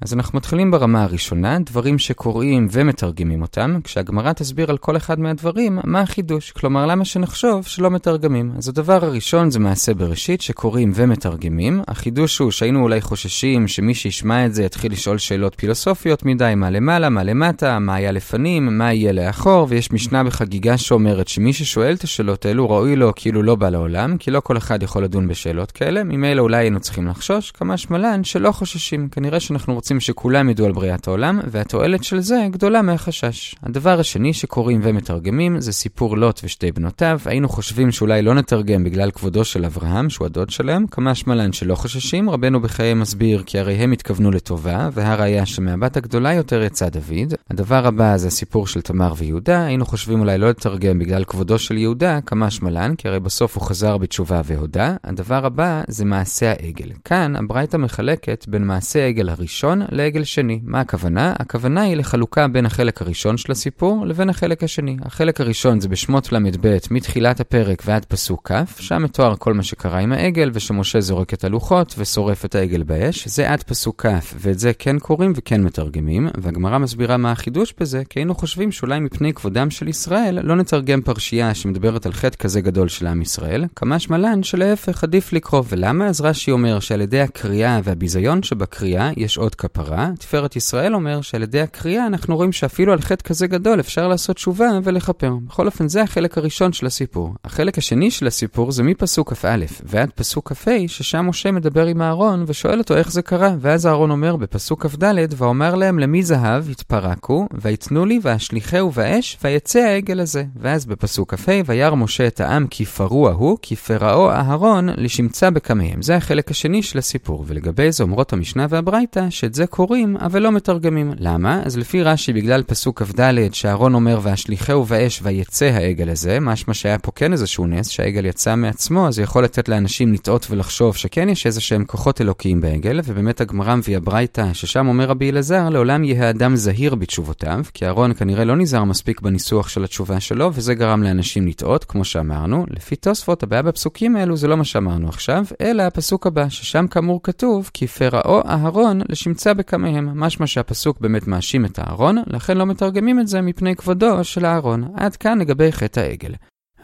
אז 0.00 0.14
אנחנו 0.14 0.36
מתחילים 0.36 0.70
ברמה 0.70 1.02
הראשונה, 1.02 1.58
דברים 1.58 1.98
שקוראים 1.98 2.68
ומתרגמים 2.72 3.42
אותם, 3.42 3.78
כשהגמרא 3.84 4.32
תסביר 4.32 4.70
על 4.70 4.78
כל 4.78 4.96
אחד 4.96 5.20
מהדברים 5.20 5.78
מה 5.84 6.00
החידוש, 6.00 6.50
כלומר 6.50 6.86
למה 6.86 7.04
שנחשוב 7.04 7.66
שלא 7.66 7.90
מתרגמים. 7.90 8.52
אז 8.56 8.68
הדבר 8.68 9.04
הראשון 9.04 9.50
זה 9.50 9.58
מעשה 9.58 9.94
בראשית 9.94 10.40
שקוראים 10.40 10.92
ומתרגמים. 10.94 11.82
החידוש 11.88 12.38
הוא 12.38 12.50
שהיינו 12.50 12.82
אולי 12.82 13.00
חוששים 13.00 13.68
שמי 13.68 13.94
שישמע 13.94 14.46
את 14.46 14.54
זה 14.54 14.62
יתחיל 14.62 14.92
לשאול 14.92 15.18
שאלות 15.18 15.54
פילוסופיות 15.56 16.24
מדי, 16.24 16.52
מה 16.56 16.70
למעלה, 16.70 17.08
מה 17.08 17.22
למטה, 17.22 17.78
מה 17.78 17.94
היה 17.94 18.12
לפנים, 18.12 18.78
מה 18.78 18.92
יהיה 18.92 19.12
לאחור, 19.12 19.66
ויש 19.70 19.92
משנה 19.92 20.24
בחגיגה 20.24 20.78
שאומרת 20.78 21.28
שמי 21.28 21.52
ששואל 21.52 21.94
את 21.94 22.04
השאלות 22.04 22.46
האלו 22.46 22.70
ראוי 22.70 22.96
לו 22.96 23.12
כאילו 23.16 23.42
לא 23.42 23.54
בא 23.54 23.68
לעולם, 23.68 24.16
כי 24.18 24.30
לא 24.30 24.40
כל 24.40 24.56
אחד 24.56 24.82
יכול 24.82 25.04
לדון 25.04 25.28
בשאלות 25.28 25.72
כאלה, 25.72 26.04
ממילא 26.04 26.40
אולי 26.40 26.56
היינו 26.56 26.80
צריכים 26.80 27.06
לחשוש, 27.06 27.50
כמה 27.50 27.76
שמלן 27.76 28.24
שלא 28.24 28.52
חוששים. 28.52 29.08
כנראה 29.08 29.40
שאנחנו 29.40 29.74
רוצים 29.88 30.00
שכולם 30.00 30.50
ידעו 30.50 30.66
על 30.66 30.72
בריאת 30.72 31.08
העולם, 31.08 31.40
והתועלת 31.50 32.04
של 32.04 32.20
זה 32.20 32.46
גדולה 32.50 32.82
מהחשש. 32.82 33.54
הדבר 33.62 34.00
השני 34.00 34.32
שקוראים 34.32 34.80
ומתרגמים 34.82 35.60
זה 35.60 35.72
סיפור 35.72 36.16
לוט 36.16 36.40
ושתי 36.44 36.72
בנותיו. 36.72 37.20
היינו 37.24 37.48
חושבים 37.48 37.92
שאולי 37.92 38.22
לא 38.22 38.34
נתרגם 38.34 38.84
בגלל 38.84 39.10
כבודו 39.10 39.44
של 39.44 39.64
אברהם, 39.64 40.10
שהוא 40.10 40.26
הדוד 40.26 40.50
שלהם, 40.50 40.86
כמה 40.86 41.14
שמלן 41.14 41.52
שלא 41.52 41.74
חוששים, 41.74 42.30
רבנו 42.30 42.60
בחיי 42.60 42.94
מסביר 42.94 43.42
כי 43.46 43.58
הרי 43.58 43.74
הם 43.74 43.92
התכוונו 43.92 44.30
לטובה, 44.30 44.88
והראיה 44.92 45.46
שמהבת 45.46 45.96
הגדולה 45.96 46.34
יותר 46.34 46.62
יצא 46.62 46.88
דוד. 46.88 47.34
הדבר 47.50 47.86
הבא 47.86 48.16
זה 48.16 48.26
הסיפור 48.26 48.66
של 48.66 48.80
תמר 48.80 49.12
ויהודה, 49.16 49.64
היינו 49.64 49.86
חושבים 49.86 50.20
אולי 50.20 50.38
לא 50.38 50.48
לתרגם 50.48 50.98
בגלל 50.98 51.24
כבודו 51.24 51.58
של 51.58 51.76
יהודה, 51.76 52.20
כמה 52.20 52.50
שמלן, 52.50 52.94
כי 52.94 53.08
הרי 53.08 53.20
בסוף 53.20 53.56
הוא 53.56 53.64
חזר 53.64 53.98
בתשובה 53.98 54.40
והודה. 54.44 54.96
הדבר 55.04 55.46
הבא 55.46 55.82
זה 55.88 56.04
מעשה 56.04 56.50
העגל. 56.50 56.90
כאן 57.04 57.36
הברייתא 57.36 57.76
מחלקת 57.76 58.44
בין 58.48 58.66
מעשה 58.66 59.04
העגל 59.04 59.28
הראשון 59.28 59.77
לעגל 59.88 60.24
שני. 60.24 60.60
מה 60.62 60.80
הכוונה? 60.80 61.34
הכוונה 61.38 61.82
היא 61.82 61.96
לחלוקה 61.96 62.48
בין 62.48 62.66
החלק 62.66 63.02
הראשון 63.02 63.36
של 63.36 63.52
הסיפור 63.52 64.06
לבין 64.06 64.30
החלק 64.30 64.64
השני. 64.64 64.96
החלק 65.02 65.40
הראשון 65.40 65.80
זה 65.80 65.88
בשמות 65.88 66.32
ל"ב 66.32 66.76
מתחילת 66.90 67.40
הפרק 67.40 67.82
ועד 67.86 68.04
פסוק 68.04 68.52
כ', 68.52 68.80
שם 68.80 69.02
מתואר 69.02 69.36
כל 69.36 69.54
מה 69.54 69.62
שקרה 69.62 69.98
עם 69.98 70.12
העגל 70.12 70.50
ושמשה 70.54 71.00
זורק 71.00 71.34
את 71.34 71.44
הלוחות 71.44 71.94
ושורף 71.98 72.44
את 72.44 72.54
העגל 72.54 72.82
באש. 72.82 73.28
זה 73.28 73.50
עד 73.50 73.62
פסוק 73.62 74.06
כ', 74.06 74.34
ואת 74.40 74.58
זה 74.58 74.72
כן 74.78 74.98
קוראים 74.98 75.32
וכן 75.36 75.62
מתרגמים, 75.62 76.28
והגמרא 76.38 76.78
מסבירה 76.78 77.16
מה 77.16 77.32
החידוש 77.32 77.74
בזה, 77.80 78.02
כי 78.10 78.18
היינו 78.18 78.34
חושבים 78.34 78.72
שאולי 78.72 79.00
מפני 79.00 79.32
כבודם 79.32 79.70
של 79.70 79.88
ישראל 79.88 80.38
לא 80.42 80.56
נתרגם 80.56 81.02
פרשייה 81.02 81.54
שמדברת 81.54 82.06
על 82.06 82.12
חטא 82.12 82.36
כזה 82.36 82.60
גדול 82.60 82.88
של 82.88 83.06
עם 83.06 83.22
ישראל, 83.22 83.64
כמה 83.76 83.98
שמלן 83.98 84.42
שלהפך 84.42 85.04
עדיף 85.04 85.32
לקרוא. 85.32 85.62
ולמה? 85.68 86.06
אז 86.06 86.20
רש"י 86.20 86.50
אומר 86.50 86.80
שעל 86.80 87.00
ידי 87.00 87.20
הקריאה 87.20 87.80
והביזיון 87.84 88.42
שבקריאה 88.42 89.10
יש 89.16 89.38
עוד 89.38 89.54
כפרה. 89.68 90.10
תפארת 90.18 90.56
ישראל 90.56 90.94
אומר 90.94 91.20
שעל 91.20 91.42
ידי 91.42 91.60
הקריאה 91.60 92.06
אנחנו 92.06 92.36
רואים 92.36 92.52
שאפילו 92.52 92.92
על 92.92 93.00
חטא 93.00 93.28
כזה 93.28 93.46
גדול 93.46 93.80
אפשר 93.80 94.08
לעשות 94.08 94.36
תשובה 94.36 94.68
ולכפר. 94.84 95.34
בכל 95.46 95.66
אופן 95.66 95.88
זה 95.88 96.02
החלק 96.02 96.38
הראשון 96.38 96.72
של 96.72 96.86
הסיפור. 96.86 97.34
החלק 97.44 97.78
השני 97.78 98.10
של 98.10 98.26
הסיפור 98.26 98.72
זה 98.72 98.82
מפסוק 98.82 99.32
כ"א 99.32 99.64
ועד 99.82 100.10
פסוק 100.10 100.52
כ"ה, 100.52 100.70
ששם 100.86 101.26
משה 101.28 101.50
מדבר 101.50 101.86
עם 101.86 102.02
אהרון 102.02 102.44
ושואל 102.46 102.78
אותו 102.78 102.96
איך 102.96 103.12
זה 103.12 103.22
קרה. 103.22 103.54
ואז 103.60 103.86
אהרון 103.86 104.10
אומר 104.10 104.36
בפסוק 104.36 104.86
כ"ד, 104.86 105.04
ואומר 105.36 105.74
להם 105.74 105.98
למי 105.98 106.22
זהב 106.22 106.70
התפרקו, 106.70 107.48
ויתנו 107.52 108.06
לי 108.06 108.20
ואשליכהו 108.22 108.90
באש, 108.90 109.38
ויצא 109.42 109.78
העגל 109.78 110.20
הזה. 110.20 110.44
ואז 110.56 110.86
בפסוק 110.86 111.34
כ"ה, 111.34 111.60
וירא 111.66 111.94
משה 111.94 112.26
את 112.26 112.40
העם 112.40 112.66
כי 112.66 112.84
פרוע 112.84 113.32
הוא, 113.32 113.58
כי 113.62 113.76
פרעו 113.76 114.30
אהרון 114.30 114.88
לשמצה 114.96 115.50
בקמיהם. 115.50 116.02
זה 116.02 116.16
החלק 116.16 116.50
השני 116.50 116.82
של 116.82 116.98
הסיפור. 116.98 117.44
ולגבי 117.46 117.92
זה 117.92 118.02
אומרות 118.02 118.32
המשנה 118.32 118.66
והברייתא, 118.68 119.30
שאת 119.30 119.54
זה 119.58 119.66
קוראים, 119.66 120.16
אבל 120.16 120.42
לא 120.42 120.52
מתרגמים. 120.52 121.12
למה? 121.18 121.62
אז 121.64 121.76
לפי 121.76 122.02
רש"י, 122.02 122.32
בגלל 122.32 122.62
פסוק 122.62 123.02
כ"ד, 123.02 123.52
שאהרון 123.52 123.94
אומר, 123.94 124.18
והשליחהו 124.22 124.84
באש 124.84 125.20
ויצא 125.22 125.64
העגל 125.64 126.10
הזה, 126.10 126.40
משמע 126.40 126.74
שהיה 126.74 126.98
פה 126.98 127.12
כן 127.14 127.32
איזשהו 127.32 127.66
נס, 127.66 127.88
שהעגל 127.88 128.26
יצא 128.26 128.56
מעצמו, 128.56 129.08
אז 129.08 129.14
זה 129.14 129.22
יכול 129.22 129.44
לתת 129.44 129.68
לאנשים 129.68 130.12
לטעות 130.12 130.46
ולחשוב 130.50 130.96
שכן 130.96 131.28
יש 131.28 131.46
איזה 131.46 131.60
שהם 131.60 131.84
כוחות 131.84 132.20
אלוקיים 132.20 132.60
בעגל, 132.60 133.00
ובאמת 133.04 133.40
הגמרא 133.40 133.74
מביאה 133.74 134.00
ברייתא, 134.00 134.52
ששם 134.52 134.88
אומר 134.88 135.04
רבי 135.04 135.30
אלעזר, 135.30 135.68
לעולם 135.68 136.04
יהיה 136.04 136.26
האדם 136.26 136.56
זהיר 136.56 136.94
בתשובותיו, 136.94 137.64
כי 137.74 137.86
אהרון 137.86 138.14
כנראה 138.14 138.44
לא 138.44 138.56
נזהר 138.56 138.84
מספיק 138.84 139.20
בניסוח 139.20 139.68
של 139.68 139.84
התשובה 139.84 140.20
שלו, 140.20 140.50
וזה 140.54 140.74
גרם 140.74 141.02
לאנשים 141.02 141.46
לטעות, 141.46 141.84
כמו 141.84 142.04
שאמרנו. 142.04 142.66
לפי 142.70 142.96
תוספות, 142.96 143.42
הבעיה 143.42 143.62
בפסוקים 143.62 144.16
האלו 144.16 144.36
זה 144.36 144.48
לא 144.48 144.56
מה 144.56 144.64
שאמרנו 144.64 145.08
עכשיו, 145.08 145.44
אלא 145.60 145.82
הפסוק 145.82 146.26
הבא, 146.26 146.48
ששם 146.48 146.86
כאמור 146.86 147.22
כתוב, 147.22 147.70
כי 147.74 147.86
פרעו 147.86 148.40
אהרון 148.48 149.00
לשמצה 149.08 149.47
כמיהם. 149.66 150.20
משמע 150.20 150.46
שהפסוק 150.46 151.00
באמת 151.00 151.26
מאשים 151.26 151.64
את 151.64 151.78
אהרון, 151.78 152.16
לכן 152.26 152.56
לא 152.56 152.66
מתרגמים 152.66 153.20
את 153.20 153.28
זה 153.28 153.40
מפני 153.40 153.76
כבודו 153.76 154.24
של 154.24 154.46
אהרון. 154.46 154.84
עד 154.96 155.16
כאן 155.16 155.38
לגבי 155.38 155.72
חטא 155.72 156.00
העגל. 156.00 156.34